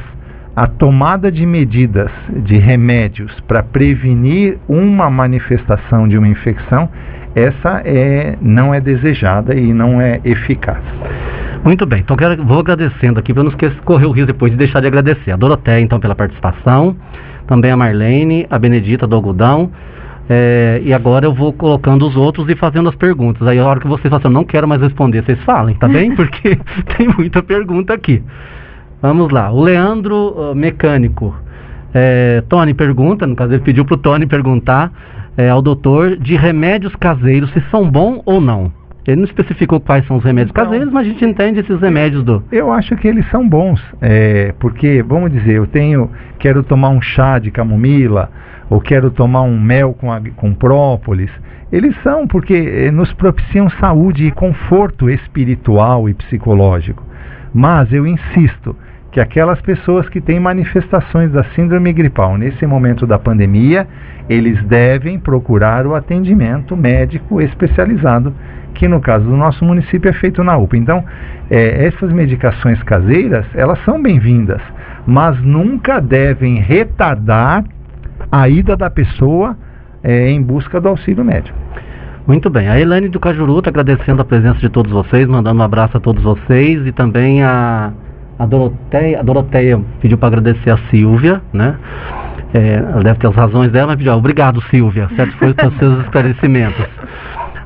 [0.55, 2.11] a tomada de medidas
[2.45, 6.89] de remédios para prevenir uma manifestação de uma infecção,
[7.35, 10.81] essa é, não é desejada e não é eficaz.
[11.63, 14.57] Muito bem, então quero, vou agradecendo aqui para não esquecer, correr o risco depois de
[14.57, 15.31] deixar de agradecer.
[15.31, 16.95] A Doroteia, então, pela participação,
[17.47, 19.71] também a Marlene, a Benedita do Algodão.
[20.31, 23.47] É, e agora eu vou colocando os outros e fazendo as perguntas.
[23.47, 26.13] Aí a hora que vocês falam, não quero mais responder, vocês falem, tá bem?
[26.15, 26.57] Porque
[26.97, 28.23] tem muita pergunta aqui.
[29.01, 29.51] Vamos lá.
[29.51, 31.35] O Leandro uh, Mecânico.
[31.93, 34.91] É, Tony pergunta, no caso ele pediu para o Tony perguntar
[35.39, 38.69] é, ao doutor de remédios caseiros se são bons ou não.
[39.07, 42.25] Ele não especificou quais são os remédios então, caseiros, mas a gente entende esses remédios
[42.25, 42.43] do.
[42.51, 47.01] Eu acho que eles são bons, é, porque vamos dizer, eu tenho, quero tomar um
[47.01, 48.29] chá de camomila
[48.69, 51.31] ou quero tomar um mel com, a, com própolis.
[51.71, 57.01] Eles são porque eh, nos propiciam saúde e conforto espiritual e psicológico.
[57.53, 58.75] Mas eu insisto
[59.11, 63.87] que aquelas pessoas que têm manifestações da síndrome gripal nesse momento da pandemia,
[64.29, 68.33] eles devem procurar o atendimento médico especializado,
[68.75, 70.77] que no caso do nosso município é feito na UPA.
[70.77, 71.03] Então,
[71.49, 74.61] é, essas medicações caseiras, elas são bem-vindas,
[75.07, 77.63] mas nunca devem retardar
[78.31, 79.57] a ida da pessoa
[80.03, 81.57] é, em busca do auxílio médico.
[82.27, 82.69] Muito bem.
[82.69, 85.99] A Elaine do Cajuru está agradecendo a presença de todos vocês, mandando um abraço a
[85.99, 87.91] todos vocês e também a,
[88.39, 89.19] a Doroteia.
[89.19, 91.77] A Doroteia pediu para agradecer a Silvia, né?
[92.53, 95.37] É, ela deve ter as razões dela, mas pediu, obrigado Silvia, certo?
[95.37, 96.85] Foi pelos seus esclarecimentos.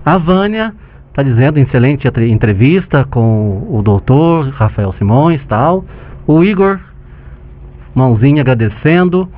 [0.04, 0.74] A Vânia
[1.10, 5.86] está dizendo, excelente entrevista com o doutor Rafael Simões tal.
[6.26, 6.80] O Igor,
[7.94, 9.30] mãozinha agradecendo.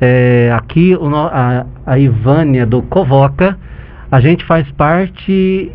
[0.00, 3.56] É, aqui o, a, a Ivânia do Covoca,
[4.10, 5.70] a gente faz parte,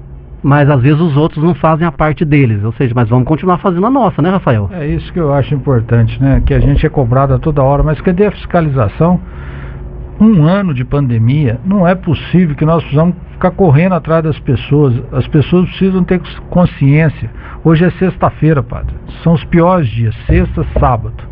[0.47, 2.63] mas às vezes os outros não fazem a parte deles.
[2.63, 4.69] Ou seja, mas vamos continuar fazendo a nossa, né, Rafael?
[4.71, 6.41] É isso que eu acho importante, né?
[6.45, 9.19] Que a gente é cobrado a toda hora, mas cadê a fiscalização?
[10.21, 14.95] Um ano de pandemia, não é possível que nós precisamos ficar correndo atrás das pessoas.
[15.11, 17.29] As pessoas precisam ter consciência.
[17.61, 18.95] Hoje é sexta-feira, padre.
[19.23, 21.27] São os piores dias, sexta, sábado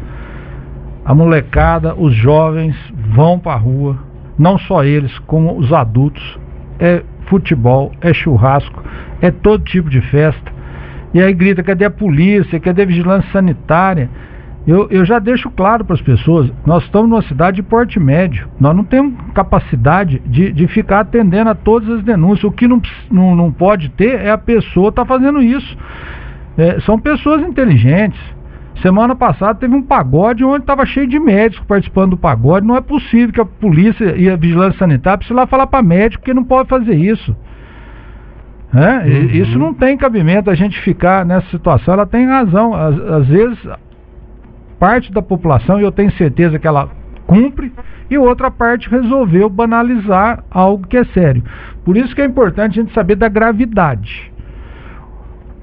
[1.05, 2.75] a molecada, os jovens
[3.13, 3.95] vão para a rua,
[4.37, 6.39] não só eles, como os adultos.
[6.79, 8.83] É futebol, é churrasco,
[9.21, 10.51] é todo tipo de festa.
[11.13, 12.59] E aí grita: cadê a polícia?
[12.59, 14.09] Cadê a vigilância sanitária?
[14.67, 18.47] Eu, eu já deixo claro para as pessoas: nós estamos numa cidade de porte médio,
[18.59, 22.43] nós não temos capacidade de, de ficar atendendo a todas as denúncias.
[22.43, 25.77] O que não, não, não pode ter é a pessoa estar tá fazendo isso.
[26.57, 28.19] É, são pessoas inteligentes
[28.81, 32.67] Semana passada teve um pagode onde estava cheio de médicos participando do pagode.
[32.67, 36.23] Não é possível que a polícia e a vigilância sanitária precisem lá falar para médico
[36.23, 37.35] que não pode fazer isso.
[38.73, 38.97] É?
[38.97, 39.25] Uhum.
[39.31, 41.93] Isso não tem cabimento a gente ficar nessa situação.
[41.93, 42.73] Ela tem razão.
[42.73, 43.57] Às, às vezes,
[44.77, 46.89] parte da população, e eu tenho certeza que ela
[47.25, 47.71] cumpre,
[48.09, 51.43] e outra parte resolveu banalizar algo que é sério.
[51.83, 54.31] Por isso que é importante a gente saber da gravidade.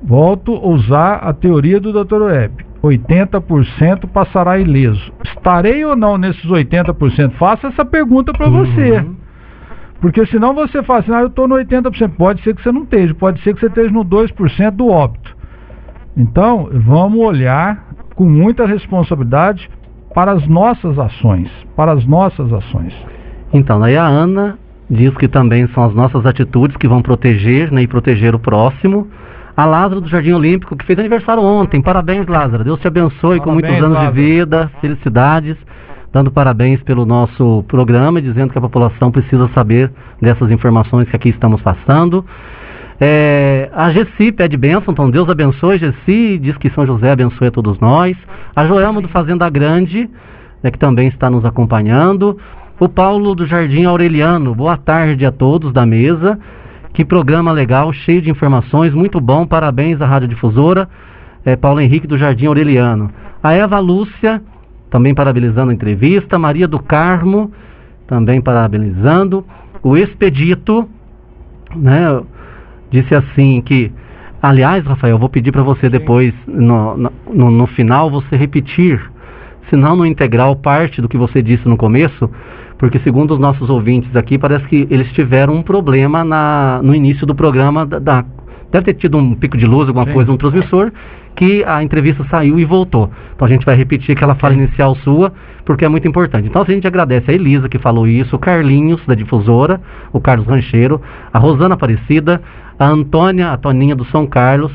[0.03, 2.23] Volto a usar a teoria do Dr.
[2.23, 2.72] Webb.
[2.83, 5.13] 80% passará ileso.
[5.25, 7.33] Estarei ou não nesses 80%?
[7.33, 8.65] Faça essa pergunta para uhum.
[8.65, 9.05] você.
[10.01, 12.17] Porque senão você fala assim, ah, eu estou no 80%.
[12.17, 15.37] Pode ser que você não esteja, pode ser que você esteja no 2% do óbito.
[16.17, 19.71] Então, vamos olhar com muita responsabilidade
[20.13, 22.95] para as nossas ações, para as nossas ações.
[23.53, 24.59] Então, daí a Ana
[24.91, 29.09] diz que também são as nossas atitudes que vão proteger né, e proteger o próximo
[29.57, 31.83] a Lázaro do Jardim Olímpico, que fez aniversário ontem.
[31.83, 32.65] Parabéns, Lázaro.
[32.65, 34.15] Deus te abençoe parabéns, com muitos anos Lázaro.
[34.15, 35.57] de vida, felicidades.
[36.13, 39.91] Dando parabéns pelo nosso programa e dizendo que a população precisa saber
[40.21, 42.25] dessas informações que aqui estamos passando.
[43.01, 47.51] É, a Gessi pede bênção, então Deus abençoe Gessi, diz que São José abençoe a
[47.51, 48.17] todos nós.
[48.55, 50.09] A Joelma do Fazenda Grande,
[50.63, 52.39] né, que também está nos acompanhando.
[52.79, 56.39] O Paulo do Jardim Aureliano, boa tarde a todos da mesa.
[56.93, 59.47] Que programa legal, cheio de informações, muito bom.
[59.47, 60.89] Parabéns à Rádio Difusora.
[61.45, 63.11] É, Paulo Henrique do Jardim Aureliano.
[63.43, 64.43] A Eva Lúcia,
[64.91, 66.39] também parabenizando a entrevista.
[66.39, 67.51] Maria do Carmo,
[68.07, 69.45] também parabenizando.
[69.83, 70.87] O Expedito,
[71.75, 72.21] né,
[72.91, 73.91] disse assim que.
[74.43, 76.97] Aliás, Rafael, vou pedir para você depois, no,
[77.33, 79.01] no, no final, você repetir
[79.71, 82.29] se não no integral, parte do que você disse no começo,
[82.83, 87.25] porque segundo os nossos ouvintes aqui, parece que eles tiveram um problema na, no início
[87.25, 88.25] do programa da, da
[88.73, 90.13] deve ter tido um pico de luz, alguma Sim.
[90.13, 90.91] coisa, um transmissor,
[91.37, 93.09] que a entrevista saiu e voltou.
[93.37, 95.33] Então a gente vai repetir aquela fala inicial sua,
[95.65, 96.49] porque é muito importante.
[96.49, 99.81] Então a gente agradece a Elisa que falou isso, o Carlinhos da difusora,
[100.13, 101.01] o Carlos Rancheiro,
[101.33, 102.43] a Rosana Aparecida,
[102.77, 104.73] a Antônia, a Toninha do São Carlos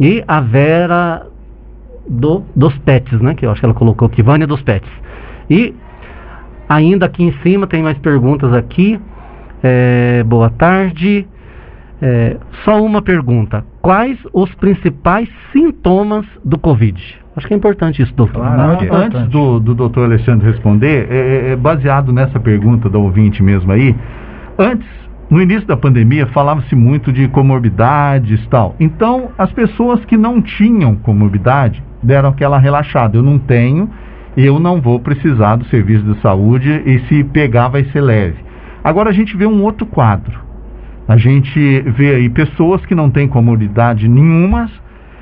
[0.00, 1.24] e a Vera
[2.08, 3.32] do, dos Pets, né?
[3.34, 4.90] Que eu acho que ela colocou aqui, Vânia dos Pets.
[5.48, 5.72] E
[6.68, 9.00] ainda aqui em cima tem mais perguntas aqui.
[9.62, 11.26] É, boa tarde.
[12.02, 17.24] É, só uma pergunta: quais os principais sintomas do Covid?
[17.36, 18.42] Acho que é importante isso, doutor.
[18.42, 22.98] Claro, é antes do, do doutor Alexandre responder, é, é, é, baseado nessa pergunta da
[22.98, 23.94] ouvinte mesmo aí,
[24.56, 24.86] antes,
[25.28, 28.76] no início da pandemia, falava-se muito de comorbidades e tal.
[28.78, 33.16] Então, as pessoas que não tinham comorbidade deram aquela relaxada.
[33.16, 33.90] Eu não tenho,
[34.36, 38.36] eu não vou precisar do serviço de saúde e se pegar vai ser leve.
[38.82, 40.44] Agora a gente vê um outro quadro
[41.06, 44.70] a gente vê aí pessoas que não têm comorbidade nenhuma,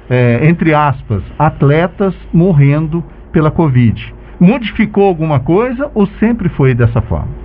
[0.09, 3.03] é, entre aspas, atletas morrendo
[3.33, 4.15] pela Covid.
[4.39, 7.43] Modificou alguma coisa ou sempre foi dessa forma?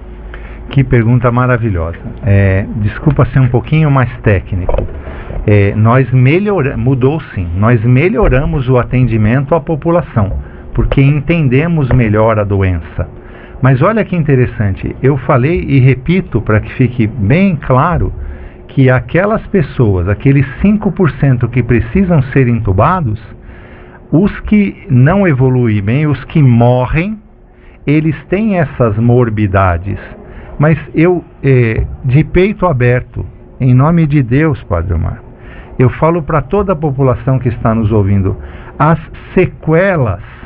[0.69, 1.97] Que pergunta maravilhosa.
[2.23, 4.75] É, desculpa ser um pouquinho mais técnico.
[5.47, 10.33] É, nós melhoramos, mudou sim, nós melhoramos o atendimento à população,
[10.77, 13.09] porque entendemos melhor a doença.
[13.63, 18.13] Mas olha que interessante, eu falei e repito para que fique bem claro
[18.67, 23.19] que aquelas pessoas, aqueles 5% que precisam ser entubados,
[24.11, 27.17] os que não evoluem bem, os que morrem,
[27.87, 29.97] eles têm essas morbidades.
[30.59, 33.25] Mas eu, eh, de peito aberto,
[33.59, 35.23] em nome de Deus, Padre Omar,
[35.79, 38.37] eu falo para toda a população que está nos ouvindo,
[38.77, 38.99] as
[39.33, 40.36] sequelas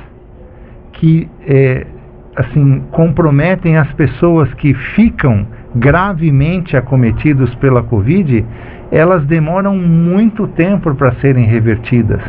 [1.02, 1.88] que eh,
[2.36, 8.46] assim comprometem as pessoas que ficam gravemente acometidos pela Covid,
[8.92, 12.22] elas demoram muito tempo para serem revertidas.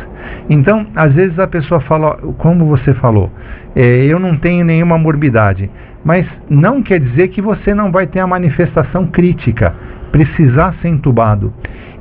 [0.49, 3.29] Então, às vezes a pessoa fala, como você falou,
[3.75, 5.69] é, eu não tenho nenhuma morbidade,
[6.03, 9.75] mas não quer dizer que você não vai ter a manifestação crítica,
[10.11, 11.53] precisar ser entubado.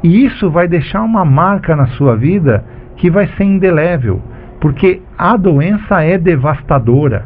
[0.02, 2.64] E isso vai deixar uma marca na sua vida
[2.96, 4.22] que vai ser indelével,
[4.62, 7.24] porque a doença é devastadora.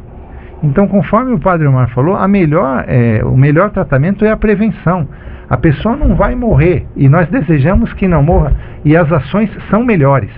[0.62, 5.06] Então, conforme o Padre Omar falou, melhor, é, o melhor tratamento é a prevenção.
[5.46, 8.54] A pessoa não vai morrer e nós desejamos que não morra
[8.86, 10.30] e as ações são melhores.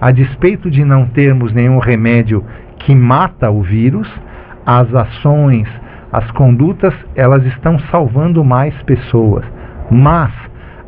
[0.00, 2.42] A despeito de não termos nenhum remédio
[2.78, 4.10] que mata o vírus,
[4.64, 5.68] as ações,
[6.10, 9.44] as condutas, elas estão salvando mais pessoas.
[9.90, 10.32] Mas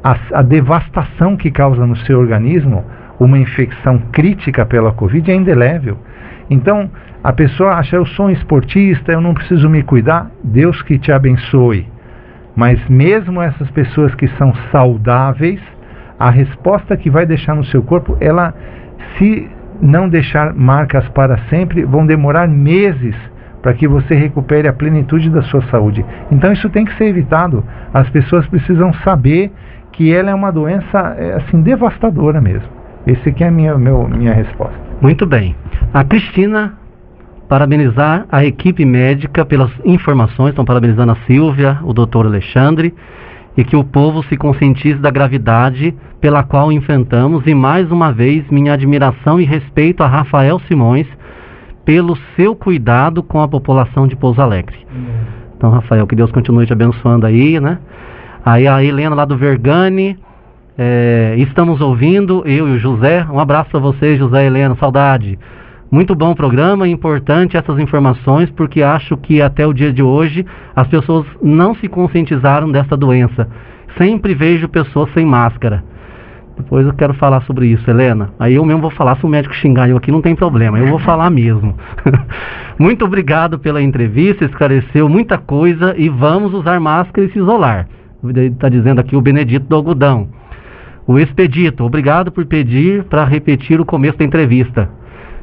[0.02, 2.86] a, a devastação que causa no seu organismo
[3.18, 5.98] uma infecção crítica pela Covid é indelével.
[6.50, 6.90] Então,
[7.22, 10.30] a pessoa acha, eu sou um esportista, eu não preciso me cuidar.
[10.42, 11.86] Deus que te abençoe.
[12.54, 15.60] Mas mesmo essas pessoas que são saudáveis,
[16.18, 18.54] a resposta que vai deixar no seu corpo, ela,
[19.16, 19.48] se
[19.80, 23.14] não deixar marcas para sempre, vão demorar meses
[23.62, 26.04] para que você recupere a plenitude da sua saúde.
[26.30, 27.64] Então isso tem que ser evitado.
[27.92, 29.52] As pessoas precisam saber
[29.92, 32.77] que ela é uma doença é, assim devastadora mesmo.
[33.06, 34.78] Esse aqui é a minha, meu, minha resposta.
[35.00, 35.54] Muito bem.
[35.92, 36.74] A Cristina
[37.48, 42.94] parabenizar a equipe médica pelas informações, estão parabenizando a Silvia, o doutor Alexandre,
[43.56, 48.48] e que o povo se conscientize da gravidade pela qual enfrentamos, e mais uma vez
[48.50, 51.06] minha admiração e respeito a Rafael Simões
[51.84, 54.76] pelo seu cuidado com a população de Pouso Alegre.
[55.56, 57.78] Então, Rafael, que Deus continue te abençoando aí, né?
[58.44, 60.18] Aí a Helena lá do Vergani,
[60.80, 63.26] é, estamos ouvindo, eu e o José.
[63.28, 65.36] Um abraço para você, José Helena, saudade.
[65.90, 70.86] Muito bom programa, importante essas informações, porque acho que até o dia de hoje as
[70.86, 73.48] pessoas não se conscientizaram dessa doença.
[73.96, 75.82] Sempre vejo pessoas sem máscara.
[76.56, 78.30] Depois eu quero falar sobre isso, Helena.
[78.38, 80.86] Aí eu mesmo vou falar, se o médico xingar eu aqui, não tem problema, eu
[80.86, 81.74] vou falar mesmo.
[82.78, 87.88] Muito obrigado pela entrevista, esclareceu muita coisa e vamos usar máscara e se isolar.
[88.36, 90.37] Está dizendo aqui o Benedito do Algodão.
[91.08, 94.90] O Expedito, obrigado por pedir para repetir o começo da entrevista.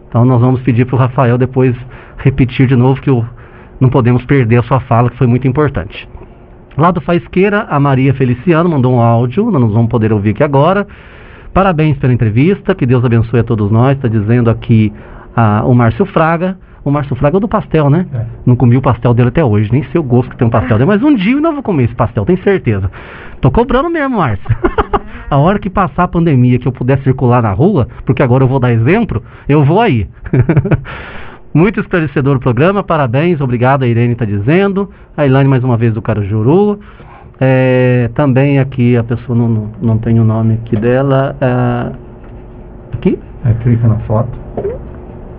[0.08, 1.76] Então nós vamos pedir para o Rafael depois
[2.20, 3.26] repetir de novo que o,
[3.82, 6.08] não podemos perder a sua fala, que foi muito importante.
[6.78, 10.86] Lá do Faisqueira, a Maria Feliciano mandou um áudio, nós vamos poder ouvir aqui agora.
[11.52, 13.96] Parabéns pela entrevista, que Deus abençoe a todos nós.
[13.96, 14.94] Está dizendo aqui
[15.66, 16.60] o Márcio Fraga.
[16.84, 18.06] O Márcio Fraga é do pastel, né?
[18.14, 18.26] É.
[18.46, 20.78] Não comi o pastel dele até hoje, nem sei o gosto que tem um pastel
[20.78, 22.92] dele, mas um dia eu não vou comer esse pastel, tenho certeza.
[23.42, 24.46] Tô cobrando mesmo, Márcio.
[25.30, 28.48] a hora que passar a pandemia, que eu puder circular na rua, porque agora eu
[28.48, 30.08] vou dar exemplo, eu vou aí.
[31.54, 34.90] Muito esclarecedor o programa, parabéns, obrigado, a Irene está dizendo.
[35.16, 36.82] A Ilane mais uma vez do Carajuru.
[37.40, 41.36] É, também aqui, a pessoa não, não, tem o nome aqui dela.
[41.40, 41.92] é,
[42.94, 43.20] aqui?
[43.46, 44.38] É, clica na foto.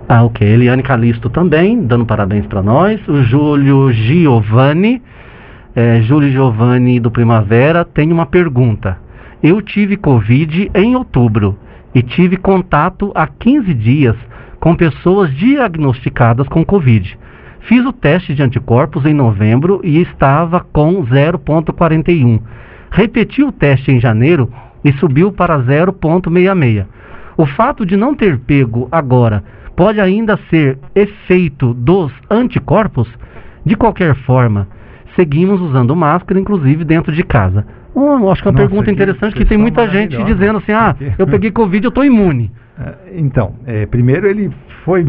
[0.09, 0.47] Ah, ok.
[0.47, 2.99] Eliane Calisto também, dando parabéns para nós.
[3.07, 5.01] O Júlio Giovanni,
[5.75, 8.97] é, Júlio Giovanni do Primavera, tem uma pergunta.
[9.41, 11.57] Eu tive Covid em outubro
[11.93, 14.15] e tive contato há 15 dias
[14.59, 17.17] com pessoas diagnosticadas com Covid.
[17.61, 22.39] Fiz o teste de anticorpos em novembro e estava com 0,41.
[22.89, 24.51] Repeti o teste em janeiro
[24.83, 26.85] e subiu para 0,66.
[27.37, 29.43] O fato de não ter pego agora
[29.75, 33.07] pode ainda ser efeito dos anticorpos?
[33.63, 34.67] De qualquer forma,
[35.15, 37.65] seguimos usando máscara, inclusive dentro de casa.
[37.97, 40.71] Hum, acho que é uma Nossa, pergunta que interessante que tem muita gente dizendo assim:
[40.71, 42.51] ah, eu peguei Covid, eu estou imune.
[42.79, 44.51] É, Então, é, primeiro ele
[44.85, 45.03] foi,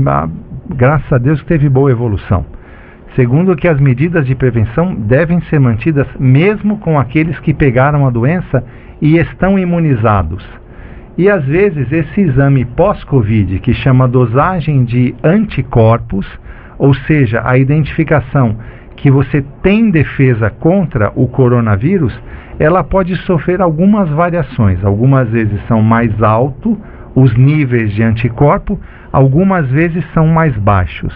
[0.75, 2.47] graças a Deus, que teve boa evolução.
[3.15, 8.11] Segundo, que as medidas de prevenção devem ser mantidas mesmo com aqueles que pegaram a
[8.11, 8.65] doença
[9.03, 10.43] e estão imunizados.
[11.19, 16.27] E às vezes esse exame pós-Covid, que chama dosagem de anticorpos,
[16.79, 18.57] ou seja, a identificação
[18.99, 22.19] que você tem defesa contra o coronavírus,
[22.59, 24.85] ela pode sofrer algumas variações.
[24.85, 26.77] Algumas vezes são mais altos
[27.15, 28.79] os níveis de anticorpo,
[29.13, 31.13] algumas vezes são mais baixos.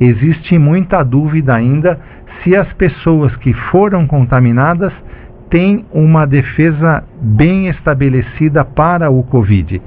[0.00, 1.98] Existe muita dúvida ainda
[2.42, 4.92] se as pessoas que foram contaminadas
[5.50, 9.80] têm uma defesa bem estabelecida para o Covid.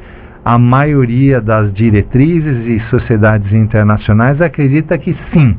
[0.43, 5.57] A maioria das diretrizes e sociedades internacionais acredita que sim,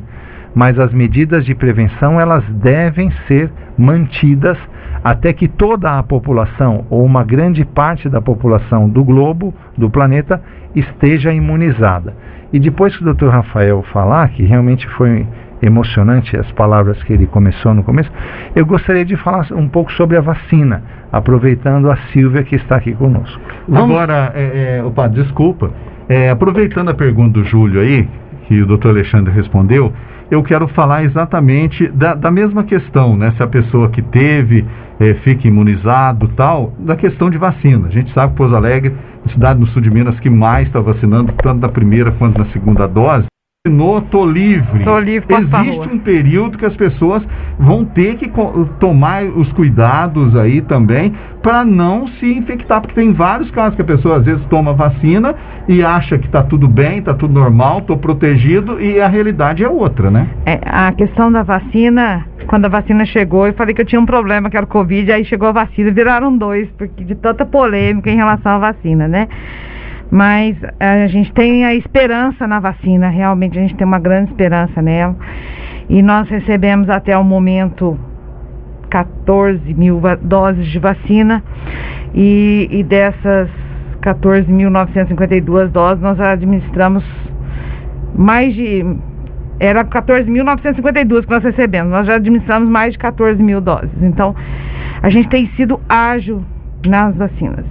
[0.57, 4.57] mas as medidas de prevenção elas devem ser mantidas
[5.03, 10.41] até que toda a população ou uma grande parte da população do globo, do planeta,
[10.75, 12.15] esteja imunizada.
[12.51, 13.27] E depois que o Dr.
[13.27, 15.27] Rafael falar, que realmente foi
[15.61, 18.11] emocionante as palavras que ele começou no começo,
[18.55, 20.81] eu gostaria de falar um pouco sobre a vacina,
[21.11, 23.39] aproveitando a Silvia que está aqui conosco.
[23.67, 25.69] Vamos- Agora, é, é, opa, desculpa.
[26.09, 28.09] É, aproveitando a pergunta do Júlio aí,
[28.47, 29.93] que o doutor Alexandre respondeu,
[30.29, 33.33] eu quero falar exatamente da, da mesma questão, né?
[33.37, 34.65] Se a pessoa que teve
[34.99, 37.87] é, fica imunizado tal, da questão de vacina.
[37.87, 38.93] A gente sabe que Pouso Alegre,
[39.31, 42.87] cidade no sul de Minas que mais está vacinando, tanto na primeira quanto na segunda
[42.87, 43.27] dose.
[43.67, 44.83] Vacinou, tô livre.
[44.83, 47.21] Tô livre, Existe um período que as pessoas
[47.59, 48.31] vão ter que
[48.79, 53.85] tomar os cuidados aí também para não se infectar, porque tem vários casos que a
[53.85, 55.35] pessoa às vezes toma vacina
[55.67, 59.69] e acha que está tudo bem, está tudo normal, estou protegido e a realidade é
[59.69, 60.29] outra, né?
[60.45, 64.05] É, a questão da vacina, quando a vacina chegou, eu falei que eu tinha um
[64.05, 68.09] problema, que era o Covid, aí chegou a vacina, viraram dois, porque de tanta polêmica
[68.09, 69.27] em relação à vacina, né?
[70.09, 74.81] Mas a gente tem a esperança na vacina, realmente a gente tem uma grande esperança
[74.81, 75.15] nela.
[75.89, 77.99] E nós recebemos até o momento
[78.89, 81.43] 14 mil doses de vacina
[82.13, 83.49] e, e dessas
[84.01, 87.03] 14.952 doses nós administramos
[88.15, 88.85] mais de.
[89.59, 93.89] Era 14.952 que nós recebemos, nós já administramos mais de 14 mil doses.
[94.01, 94.35] Então,
[95.01, 96.43] a gente tem sido ágil
[96.85, 97.65] nas vacinas.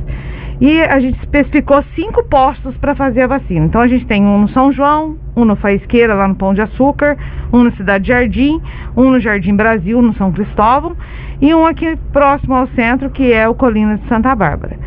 [0.60, 3.66] E a gente especificou cinco postos para fazer a vacina.
[3.66, 6.62] Então, a gente tem um no São João, um no Faisqueira, lá no Pão de
[6.62, 7.16] Açúcar,
[7.52, 8.60] um no Cidade Jardim,
[8.96, 10.96] um no Jardim Brasil, no São Cristóvão,
[11.40, 14.78] e um aqui próximo ao centro, que é o Colina de Santa Bárbara.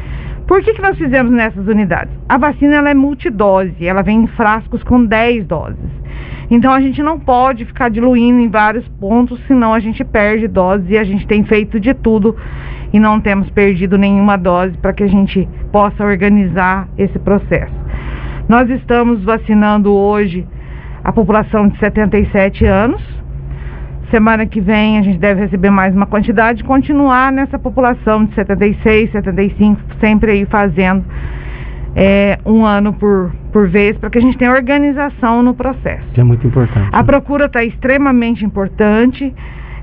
[0.48, 2.12] Por que, que nós fizemos nessas unidades?
[2.28, 6.00] A vacina ela é multidose, ela vem em frascos com 10 doses.
[6.50, 10.90] Então a gente não pode ficar diluindo em vários pontos, senão a gente perde doses
[10.90, 12.36] e a gente tem feito de tudo
[12.92, 17.74] e não temos perdido nenhuma dose para que a gente possa organizar esse processo.
[18.48, 20.46] Nós estamos vacinando hoje
[21.04, 23.02] a população de 77 anos.
[24.10, 29.12] Semana que vem a gente deve receber mais uma quantidade continuar nessa população de 76,
[29.12, 31.06] 75, sempre aí fazendo
[31.96, 36.06] é, um ano por, por vez, para que a gente tenha organização no processo.
[36.14, 36.90] Que é muito importante.
[36.92, 39.34] A procura está extremamente importante.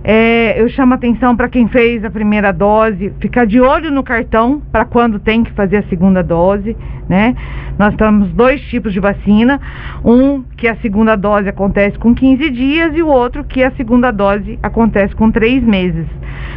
[0.08, 4.62] É, eu chamo atenção para quem fez a primeira dose, ficar de olho no cartão
[4.70, 6.76] para quando tem que fazer a segunda dose,
[7.08, 7.34] né?
[7.76, 9.60] Nós temos dois tipos de vacina,
[10.04, 14.12] um que a segunda dose acontece com 15 dias e o outro que a segunda
[14.12, 16.06] dose acontece com 3 meses.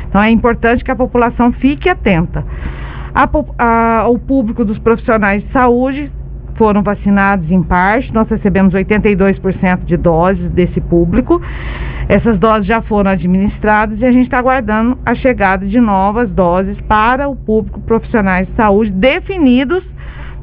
[0.08, 2.46] Então é importante que a população fique atenta.
[3.16, 3.28] A
[3.58, 6.12] a- o público dos profissionais de saúde
[6.60, 11.42] foram vacinados em parte, nós recebemos 82% de doses desse público.
[12.10, 16.78] Essas doses já foram administradas e a gente está aguardando a chegada de novas doses
[16.82, 19.82] para o público profissionais de saúde definidos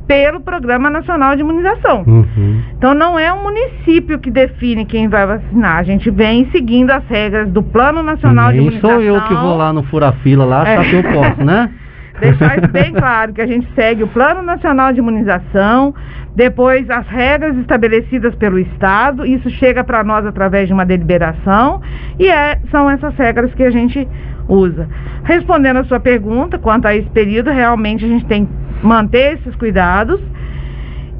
[0.07, 2.03] pelo Programa Nacional de Imunização.
[2.07, 2.63] Uhum.
[2.79, 5.79] Então não é o município que define quem vai vacinar.
[5.79, 8.91] A gente vem seguindo as regras do Plano Nacional de Nem Imunização.
[8.91, 10.89] sou eu que vou lá no fura-fila lá achar É.
[10.89, 11.71] que eu posso, né?
[12.21, 15.95] Deixar bem claro que a gente segue o Plano Nacional de Imunização,
[16.35, 21.81] depois as regras estabelecidas pelo Estado, isso chega para nós através de uma deliberação
[22.19, 24.07] e é- são essas regras que a gente
[24.49, 24.89] usa.
[25.25, 28.53] Respondendo a sua pergunta quanto a esse período, realmente a gente tem que
[28.83, 30.21] manter esses cuidados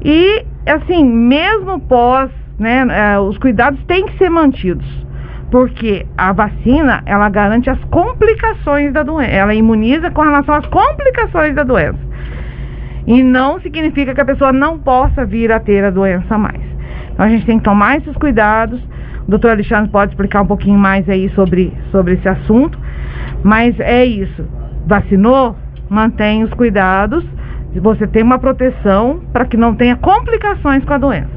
[0.03, 2.29] e, assim, mesmo pós,
[2.59, 5.06] né, eh, os cuidados têm que ser mantidos.
[5.49, 9.31] Porque a vacina, ela garante as complicações da doença.
[9.31, 11.99] Ela imuniza com relação às complicações da doença.
[13.05, 16.61] E não significa que a pessoa não possa vir a ter a doença mais.
[17.13, 18.81] Então a gente tem que tomar esses cuidados.
[19.25, 22.77] O doutor Alexandre pode explicar um pouquinho mais aí sobre, sobre esse assunto.
[23.43, 24.45] Mas é isso.
[24.85, 25.55] Vacinou?
[25.89, 27.23] Mantém os cuidados.
[27.75, 31.36] Você tem uma proteção para que não tenha complicações com a doença.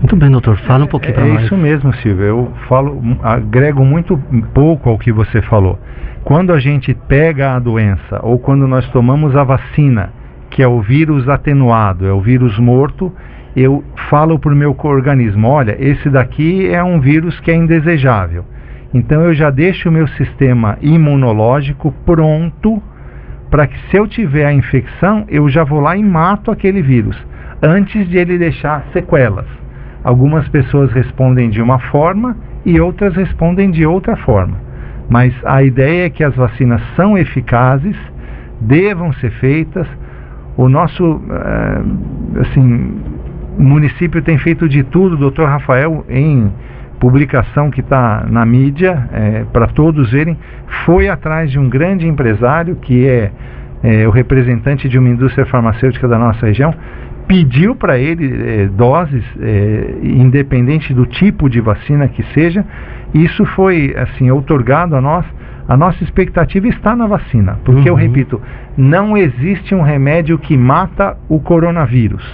[0.00, 0.56] Muito bem, doutor.
[0.58, 1.44] Fala um pouquinho para É nós.
[1.44, 2.26] isso mesmo, Silvia.
[2.26, 4.18] Eu falo, agrego muito
[4.52, 5.78] pouco ao que você falou.
[6.24, 10.10] Quando a gente pega a doença ou quando nós tomamos a vacina,
[10.50, 13.12] que é o vírus atenuado, é o vírus morto,
[13.56, 18.44] eu falo para o meu organismo: olha, esse daqui é um vírus que é indesejável.
[18.92, 22.82] Então eu já deixo o meu sistema imunológico pronto
[23.50, 27.16] para que se eu tiver a infecção, eu já vou lá e mato aquele vírus
[27.62, 29.46] antes de ele deixar sequelas.
[30.04, 34.56] Algumas pessoas respondem de uma forma e outras respondem de outra forma.
[35.08, 37.96] Mas a ideia é que as vacinas são eficazes,
[38.60, 39.86] devam ser feitas.
[40.56, 43.00] O nosso eh, assim,
[43.58, 46.52] município tem feito de tudo, o doutor Rafael, em
[47.00, 49.08] publicação que está na mídia,
[49.52, 50.38] para todos verem,
[50.84, 53.30] foi atrás de um grande empresário que é,
[53.84, 56.74] é, o representante de uma indústria farmacêutica da nossa região,
[57.28, 62.64] pediu para ele eh, doses, eh, independente do tipo de vacina que seja,
[63.14, 65.24] isso foi assim outorgado a nós.
[65.66, 68.00] A nossa expectativa está na vacina, porque eu Uhum.
[68.00, 68.40] repito,
[68.76, 72.24] não existe um remédio que mata o coronavírus.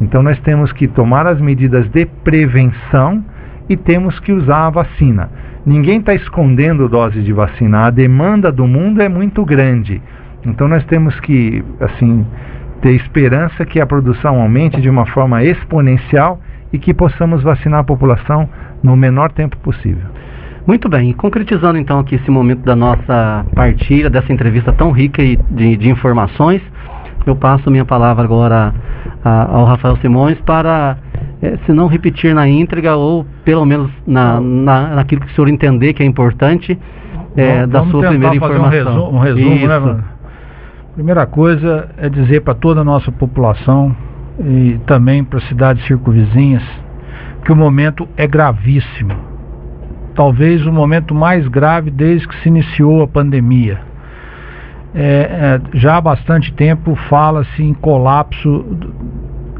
[0.00, 3.24] Então nós temos que tomar as medidas de prevenção
[3.68, 5.30] e temos que usar a vacina.
[5.66, 7.86] Ninguém está escondendo dose de vacina.
[7.86, 10.00] A demanda do mundo é muito grande.
[10.44, 12.26] Então nós temos que, assim,
[12.80, 16.40] ter esperança que a produção aumente de uma forma exponencial
[16.72, 18.48] e que possamos vacinar a população
[18.82, 20.06] no menor tempo possível.
[20.66, 25.76] Muito bem, concretizando então aqui esse momento da nossa partilha, dessa entrevista tão rica de,
[25.76, 26.62] de informações,
[27.26, 28.72] eu passo minha palavra agora
[29.24, 30.96] a- ao Rafael Simões para,
[31.40, 35.48] eh, se não repetir na íntegra, ou pelo menos na, na, naquilo que o senhor
[35.48, 36.76] entender que é importante,
[37.36, 39.10] eh, Vamos- da vamos sua primeira informação.
[39.12, 40.04] Um resumo, um resumo né, mano?
[40.94, 43.96] Primeira coisa é dizer para toda a nossa população
[44.38, 46.62] e também para as cidades circunvizinhas
[47.44, 49.14] que o momento é gravíssimo.
[50.14, 53.80] Talvez o momento mais grave desde que se iniciou a pandemia.
[54.94, 58.94] É, é, já há bastante tempo fala-se em colapso do-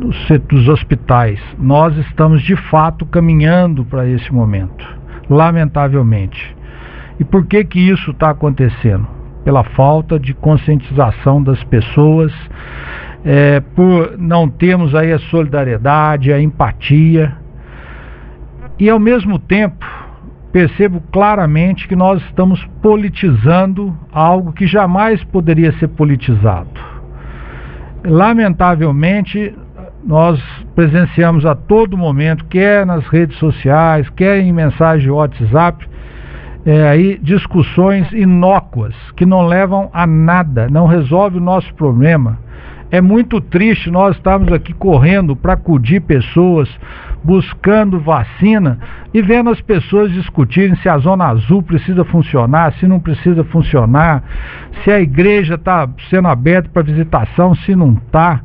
[0.00, 1.40] dos dos hospitais.
[1.58, 4.84] Nós estamos de fato caminhando para esse momento,
[5.30, 6.54] lamentavelmente.
[7.18, 9.21] E por que que isso está acontecendo?
[9.44, 12.32] Pela falta de conscientização das pessoas,
[13.24, 17.36] é, por não termos aí a solidariedade, a empatia.
[18.78, 19.84] E ao mesmo tempo,
[20.52, 26.70] percebo claramente que nós estamos politizando algo que jamais poderia ser politizado.
[28.04, 29.54] Lamentavelmente,
[30.04, 30.42] nós
[30.74, 35.88] presenciamos a todo momento, quer nas redes sociais, quer em mensagem WhatsApp,
[36.64, 42.38] é, aí discussões inócuas que não levam a nada, não resolve o nosso problema.
[42.90, 46.68] É muito triste nós estarmos aqui correndo para acudir pessoas,
[47.24, 48.78] buscando vacina
[49.14, 54.22] e vendo as pessoas discutirem se a zona azul precisa funcionar, se não precisa funcionar,
[54.84, 58.42] se a igreja está sendo aberta para visitação, se não está.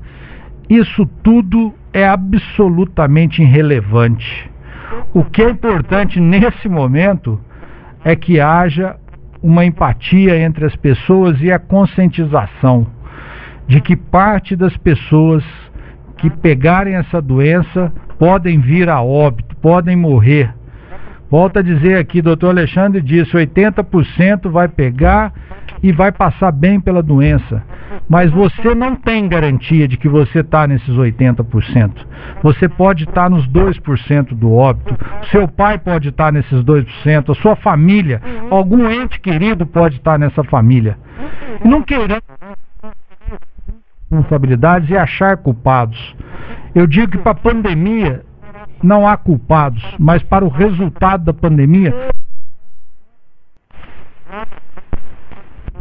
[0.70, 4.50] Isso tudo é absolutamente irrelevante.
[5.14, 7.40] O que é importante nesse momento
[8.04, 8.96] é que haja
[9.42, 12.88] uma empatia entre as pessoas e a conscientização
[13.68, 15.44] de que parte das pessoas
[16.18, 20.57] que pegarem essa doença podem vir a óbito, podem morrer.
[21.30, 25.34] Volto a dizer aqui, doutor Alexandre disse, 80% vai pegar
[25.84, 27.64] e vai passar bem pela doença.
[28.08, 31.92] Mas você não tem garantia de que você está nesses 80%.
[32.42, 34.98] Você pode estar nos 2% do óbito.
[35.30, 37.32] Seu pai pode estar nesses 2%.
[37.32, 40.98] A sua família, algum ente querido pode estar nessa família.
[41.64, 42.24] Não queiramos
[44.10, 46.16] responsabilidades e achar culpados.
[46.74, 48.24] Eu digo que para a pandemia
[48.84, 51.94] não há culpados, mas para o resultado da pandemia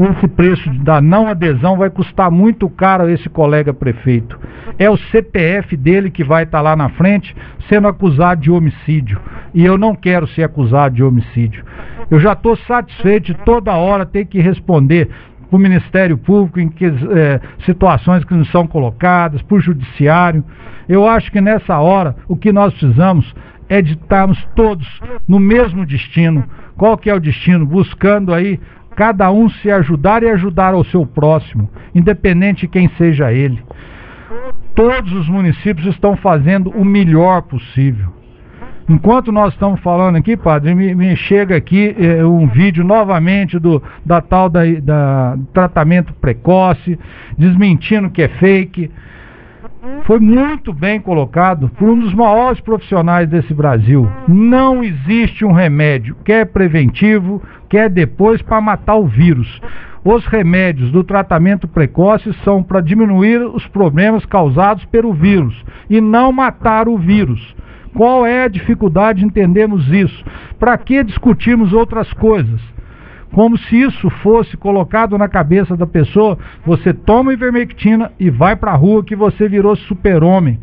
[0.05, 4.39] esse preço da não adesão vai custar muito caro a esse colega prefeito.
[4.79, 7.35] É o CPF dele que vai estar tá lá na frente
[7.69, 9.19] sendo acusado de homicídio.
[9.55, 11.65] E eu não quero ser acusado de homicídio.
[12.11, 15.09] Eu já estou satisfeito de toda hora ter que responder
[15.51, 20.45] o Ministério Público em que, é, situações que não são colocadas, o Judiciário.
[20.89, 23.35] Eu acho que nessa hora o que nós precisamos
[23.69, 24.87] é de estarmos todos
[25.27, 26.45] no mesmo destino.
[26.77, 27.67] Qual que é o destino?
[27.67, 28.61] Buscando aí
[28.95, 33.63] cada um se ajudar e ajudar ao seu próximo, independente de quem seja ele.
[34.75, 38.13] Todos os municípios estão fazendo o melhor possível.
[38.89, 43.83] Enquanto nós estamos falando aqui, padre, me, me chega aqui eh, um vídeo novamente do
[44.05, 46.99] da tal da, da tratamento precoce,
[47.37, 48.91] desmentindo que é fake
[50.05, 54.11] foi muito bem colocado por um dos maiores profissionais desse Brasil.
[54.29, 59.61] Não existe um remédio, quer preventivo, quer depois para matar o vírus.
[60.05, 66.33] Os remédios do tratamento precoce são para diminuir os problemas causados pelo vírus e não
[66.33, 67.55] matar o vírus.
[67.97, 70.23] Qual é a dificuldade de entendermos isso?
[70.59, 72.61] Para que discutirmos outras coisas?
[73.33, 78.71] como se isso fosse colocado na cabeça da pessoa, você toma ivermectina e vai para
[78.71, 80.59] a rua que você virou super-homem.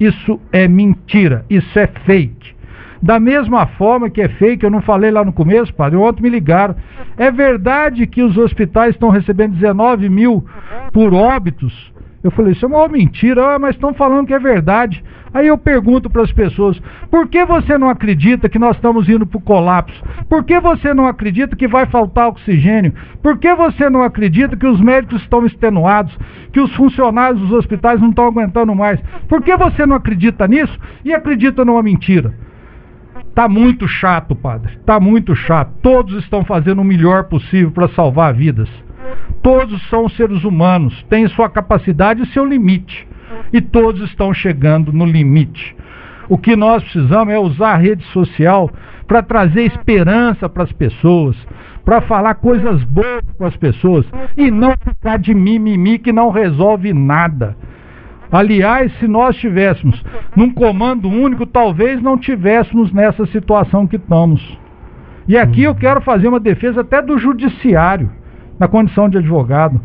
[0.00, 2.56] Isso é mentira, isso é fake.
[3.00, 6.28] Da mesma forma que é fake, eu não falei lá no começo, padre, ontem me
[6.28, 6.74] ligaram.
[7.16, 10.44] É verdade que os hospitais estão recebendo 19 mil
[10.92, 11.92] por óbitos?
[12.26, 15.00] Eu falei, isso é uma mentira, ah, mas estão falando que é verdade.
[15.32, 16.76] Aí eu pergunto para as pessoas:
[17.08, 20.02] por que você não acredita que nós estamos indo para o colapso?
[20.28, 22.92] Por que você não acredita que vai faltar oxigênio?
[23.22, 26.18] Por que você não acredita que os médicos estão extenuados?
[26.52, 28.98] Que os funcionários dos hospitais não estão aguentando mais?
[29.28, 32.34] Por que você não acredita nisso e acredita numa mentira?
[33.36, 34.80] Tá muito chato, padre.
[34.84, 35.70] Tá muito chato.
[35.80, 38.68] Todos estão fazendo o melhor possível para salvar vidas.
[39.42, 43.06] Todos são seres humanos, têm sua capacidade e seu limite
[43.52, 45.76] e todos estão chegando no limite.
[46.28, 48.70] O que nós precisamos é usar a rede social
[49.06, 51.36] para trazer esperança para as pessoas,
[51.84, 54.04] para falar coisas boas para as pessoas
[54.36, 57.56] e não ficar de mimimi que não resolve nada.
[58.30, 60.02] Aliás, se nós estivéssemos
[60.34, 64.58] num comando único, talvez não tivéssemos nessa situação que estamos.
[65.28, 68.10] E aqui eu quero fazer uma defesa até do judiciário,
[68.58, 69.80] na condição de advogado.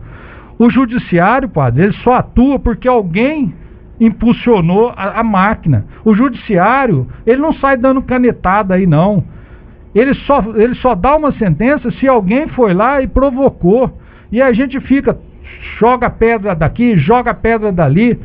[0.58, 3.54] O judiciário, padre, ele só atua porque alguém
[4.00, 5.86] impulsionou a, a, máquina.
[6.04, 9.24] O judiciário, ele não sai dando canetada aí, não.
[9.94, 14.00] Ele só, ele só dá uma sentença se alguém foi lá e provocou.
[14.32, 15.18] E a gente fica,
[15.78, 18.20] joga pedra daqui, joga pedra dali.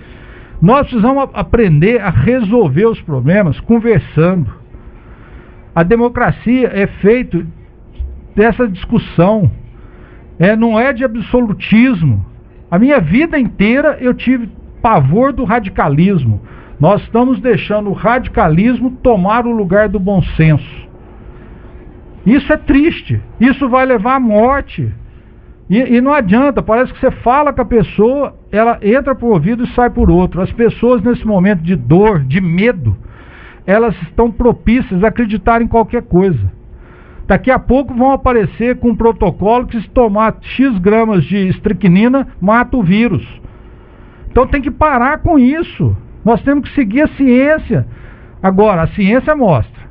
[0.63, 4.51] Nós precisamos aprender a resolver os problemas conversando.
[5.75, 7.45] A democracia é feita
[8.35, 9.51] dessa discussão
[10.39, 12.25] é, não é de absolutismo.
[12.71, 14.49] A minha vida inteira eu tive
[14.83, 16.41] pavor do radicalismo.
[16.79, 20.87] Nós estamos deixando o radicalismo tomar o lugar do bom senso.
[22.25, 23.21] Isso é triste.
[23.41, 24.93] Isso vai levar à morte.
[25.71, 29.33] E, e, não adianta, parece que você fala com a pessoa, ela entra por um
[29.33, 30.41] ouvido e sai por outro.
[30.41, 32.97] As pessoas, nesse momento de dor, de medo,
[33.67, 36.53] elas estão propícias a acreditar em qualquer coisa.
[37.27, 42.29] Daqui a pouco vão aparecer com um protocolo que se tomar X gramas de estricnina,
[42.41, 43.27] mata o vírus.
[44.31, 45.97] Então tem que parar com isso.
[46.25, 47.87] Nós temos que seguir a ciência.
[48.43, 49.87] Agora, a ciência mostra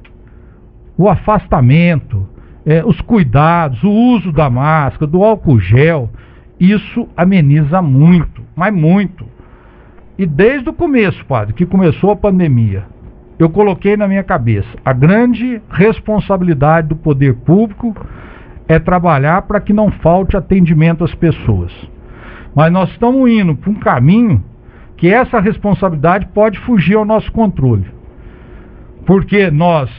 [0.98, 2.28] o afastamento,
[2.66, 6.10] é, os cuidados, o uso da máscara, do álcool gel.
[6.60, 9.26] Isso ameniza muito, mas muito.
[10.18, 12.86] E desde o começo, padre, que começou a pandemia,
[13.38, 17.96] eu coloquei na minha cabeça: a grande responsabilidade do poder público
[18.68, 21.72] é trabalhar para que não falte atendimento às pessoas.
[22.56, 24.44] Mas nós estamos indo para um caminho
[24.98, 27.86] que essa responsabilidade pode fugir ao nosso controle.
[29.06, 29.90] Porque nós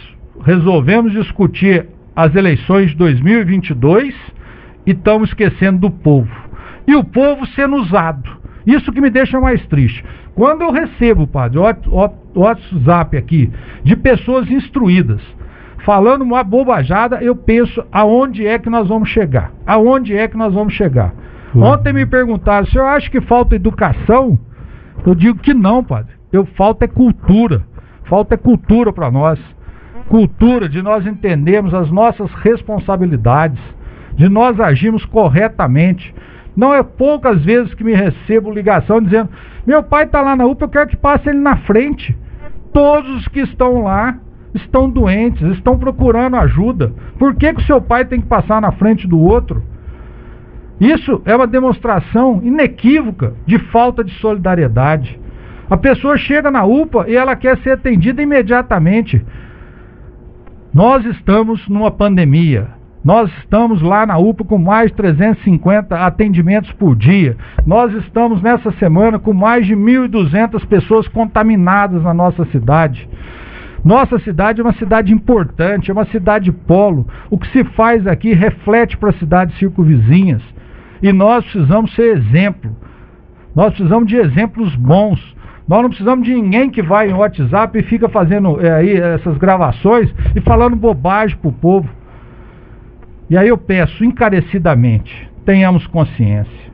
[0.43, 4.15] resolvemos discutir as eleições de 2022
[4.87, 6.35] e estamos esquecendo do povo.
[6.87, 8.46] E o povo sendo usado.
[8.67, 10.05] Isso que me deixa mais triste.
[10.35, 13.51] Quando eu recebo, padre, o WhatsApp aqui,
[13.85, 15.23] de pessoas instruídas,
[15.85, 19.53] falando uma bobajada, eu penso aonde é que nós vamos chegar?
[19.65, 21.15] Aonde é que nós vamos chegar?
[21.55, 21.63] Uhum.
[21.63, 24.39] Ontem me perguntaram, o senhor acha que falta educação?
[25.07, 26.15] Eu digo que não, padre.
[26.33, 27.65] Eu falta é cultura.
[28.05, 29.39] Falta é cultura para nós.
[30.09, 33.61] Cultura de nós entendermos as nossas responsabilidades,
[34.17, 36.15] de nós agirmos corretamente.
[36.57, 39.29] Não é poucas vezes que me recebo ligação dizendo:
[39.67, 42.17] meu pai está lá na UPA, eu quero que passe ele na frente.
[42.73, 44.19] Todos os que estão lá
[44.55, 46.93] estão doentes, estão procurando ajuda.
[47.19, 49.63] Por que, que o seu pai tem que passar na frente do outro?
[50.81, 55.19] Isso é uma demonstração inequívoca de falta de solidariedade.
[55.69, 59.25] A pessoa chega na UPA e ela quer ser atendida imediatamente.
[60.73, 62.76] Nós estamos numa pandemia.
[63.07, 67.37] Nós estamos lá na UPA com mais de 350 atendimentos por dia.
[67.65, 73.09] Nós estamos nessa semana com mais de 1.200 pessoas contaminadas na nossa cidade.
[73.85, 77.07] Nossa cidade é uma cidade importante, é uma cidade polo.
[77.31, 80.43] O que se faz aqui reflete para as cidades circunvizinhas.
[81.01, 82.77] E nós precisamos ser exemplo.
[83.55, 85.21] Nós precisamos de exemplos bons.
[85.69, 89.39] Nós não precisamos de ninguém que vai em WhatsApp e fica fazendo é, aí essas
[89.39, 91.89] gravações e falando bobagem para o povo.
[93.29, 96.67] E aí eu peço encarecidamente, tenhamos consciência.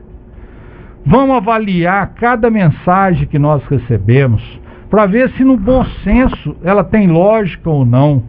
[1.05, 4.41] Vamos avaliar cada mensagem que nós recebemos
[4.89, 8.23] para ver se no bom senso ela tem lógica ou não.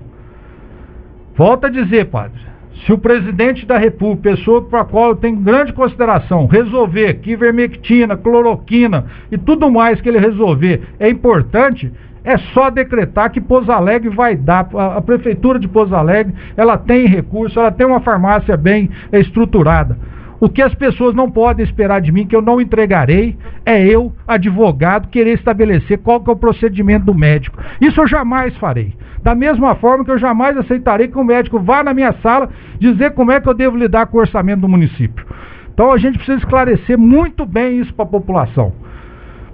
[1.36, 2.40] Volto a dizer, padre,
[2.84, 7.32] se o presidente da República, pessoa para a qual eu tenho grande consideração, resolver que
[7.32, 11.92] ivermectina, cloroquina e tudo mais que ele resolver é importante,
[12.24, 14.66] é só decretar que Pouso Alegre vai dar.
[14.74, 19.98] A, prefeitura de Pouso Alegre, ela tem recurso, ela tem uma farmácia bem estruturada.
[20.40, 24.12] O que as pessoas não podem esperar de mim, que eu não entregarei, é eu,
[24.26, 27.62] advogado, querer estabelecer qual que é o procedimento do médico.
[27.80, 28.94] Isso eu jamais farei.
[29.22, 33.12] Da mesma forma que eu jamais aceitarei que o médico vá na minha sala dizer
[33.12, 35.24] como é que eu devo lidar com o orçamento do município.
[35.72, 38.72] Então a gente precisa esclarecer muito bem isso para a população.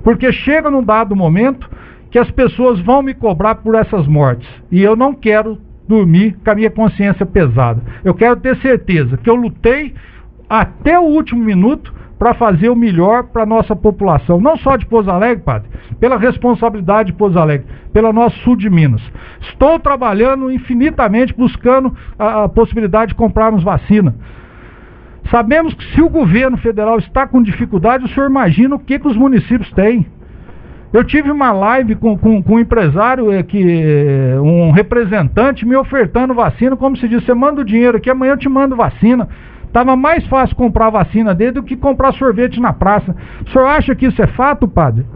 [0.03, 1.71] Porque chega num dado momento
[2.11, 4.49] que as pessoas vão me cobrar por essas mortes.
[4.71, 7.83] E eu não quero dormir com a minha consciência pesada.
[8.05, 9.95] Eu quero ter certeza que eu lutei
[10.49, 14.85] até o último minuto para fazer o melhor para a nossa população, não só de
[14.85, 19.01] Pouso Alegre, padre, pela responsabilidade de Pouso Alegre, pela nosso sul de Minas.
[19.41, 24.15] Estou trabalhando infinitamente buscando a, a possibilidade de comprarmos vacina.
[25.31, 29.09] Sabemos que se o governo federal está com dificuldade, o senhor imagina o que, que
[29.09, 30.07] os municípios têm.
[30.93, 35.77] Eu tive uma live com, com, com um empresário, é, que, é, um representante, me
[35.77, 39.29] ofertando vacina, como se diz, você manda o dinheiro aqui, amanhã eu te mando vacina.
[39.73, 43.15] Tava mais fácil comprar vacina dele do que comprar sorvete na praça.
[43.47, 45.07] O senhor acha que isso é fato, padre?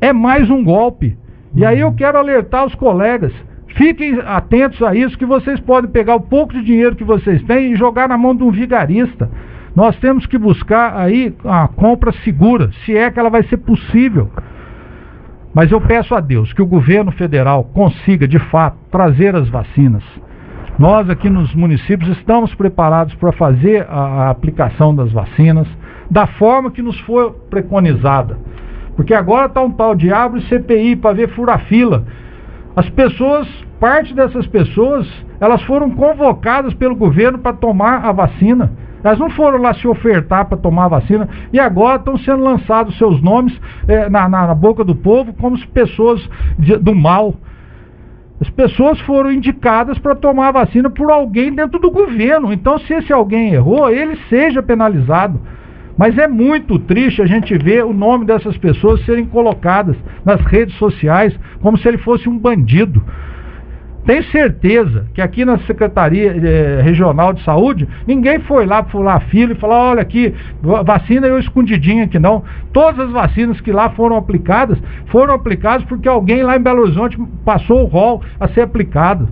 [0.00, 1.16] É mais um golpe.
[1.54, 3.32] E aí eu quero alertar os colegas.
[3.76, 7.72] Fiquem atentos a isso, que vocês podem pegar o pouco de dinheiro que vocês têm
[7.72, 9.30] e jogar na mão de um vigarista.
[9.76, 14.28] Nós temos que buscar aí a compra segura, se é que ela vai ser possível.
[15.54, 20.02] Mas eu peço a Deus que o governo federal consiga, de fato, trazer as vacinas
[20.78, 25.68] nós aqui nos municípios estamos preparados para fazer a, aplicação das vacinas
[26.10, 28.38] da forma que nos foi preconizada.
[28.96, 32.04] Porque agora está um tal de abre CPI para ver fura-fila.
[32.74, 33.46] As pessoas,
[33.78, 35.06] parte dessas pessoas,
[35.40, 38.72] elas foram convocadas pelo governo para tomar a vacina.
[39.02, 43.20] Elas não foram lá se ofertar para tomar vacina e agora estão sendo lançados seus
[43.20, 43.58] nomes
[43.88, 47.34] eh, na, na, na, boca do povo como se pessoas de, do mal.
[48.40, 52.52] As pessoas foram indicadas para tomar a vacina por alguém dentro do governo.
[52.52, 55.40] Então, se esse alguém errou, ele seja penalizado.
[55.96, 60.74] Mas é muito triste a gente ver o nome dessas pessoas serem colocadas nas redes
[60.76, 63.00] sociais como se ele fosse um bandido.
[64.04, 69.52] Tenho certeza que aqui na Secretaria eh, Regional de Saúde, ninguém foi lá fular fila
[69.52, 70.34] e falar, olha aqui,
[70.84, 72.42] vacina eu escondidinho aqui não.
[72.72, 74.76] Todas as vacinas que lá foram aplicadas,
[75.06, 79.28] foram aplicadas porque alguém lá em Belo Horizonte passou o rol a ser aplicado.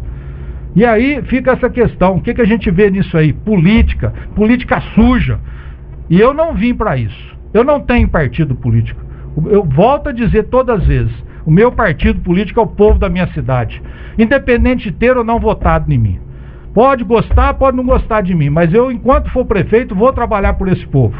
[0.77, 3.33] E aí fica essa questão, o que, que a gente vê nisso aí?
[3.33, 5.41] Política, política suja.
[6.09, 7.37] E eu não vim para isso.
[7.53, 9.01] Eu não tenho partido político.
[9.47, 13.09] Eu volto a dizer todas as vezes, o meu partido político é o povo da
[13.09, 13.83] minha cidade.
[14.19, 16.21] Independente de ter ou não votado em mim.
[16.75, 20.69] Pode gostar, pode não gostar de mim, mas eu, enquanto for prefeito, vou trabalhar por
[20.69, 21.17] esse povo.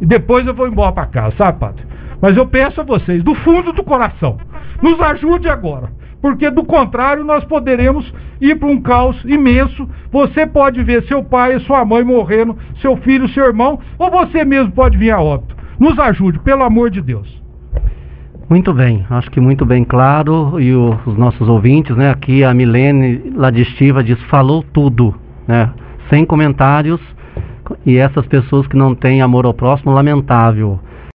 [0.00, 1.84] E depois eu vou embora para casa, sabe, padre?
[2.20, 4.38] Mas eu peço a vocês, do fundo do coração,
[4.82, 5.90] nos ajude agora.
[6.20, 9.88] Porque do contrário, nós poderemos ir para um caos imenso.
[10.12, 14.44] Você pode ver seu pai e sua mãe morrendo, seu filho, seu irmão, ou você
[14.44, 15.56] mesmo pode vir a óbito.
[15.78, 17.39] Nos ajude, pelo amor de Deus.
[18.50, 20.60] Muito bem, acho que muito bem claro.
[20.60, 22.10] E o, os nossos ouvintes, né?
[22.10, 25.14] Aqui a Milene Estiva diz: falou tudo,
[25.46, 25.70] né?
[26.08, 27.00] Sem comentários.
[27.86, 30.80] E essas pessoas que não têm amor ao próximo, lamentável.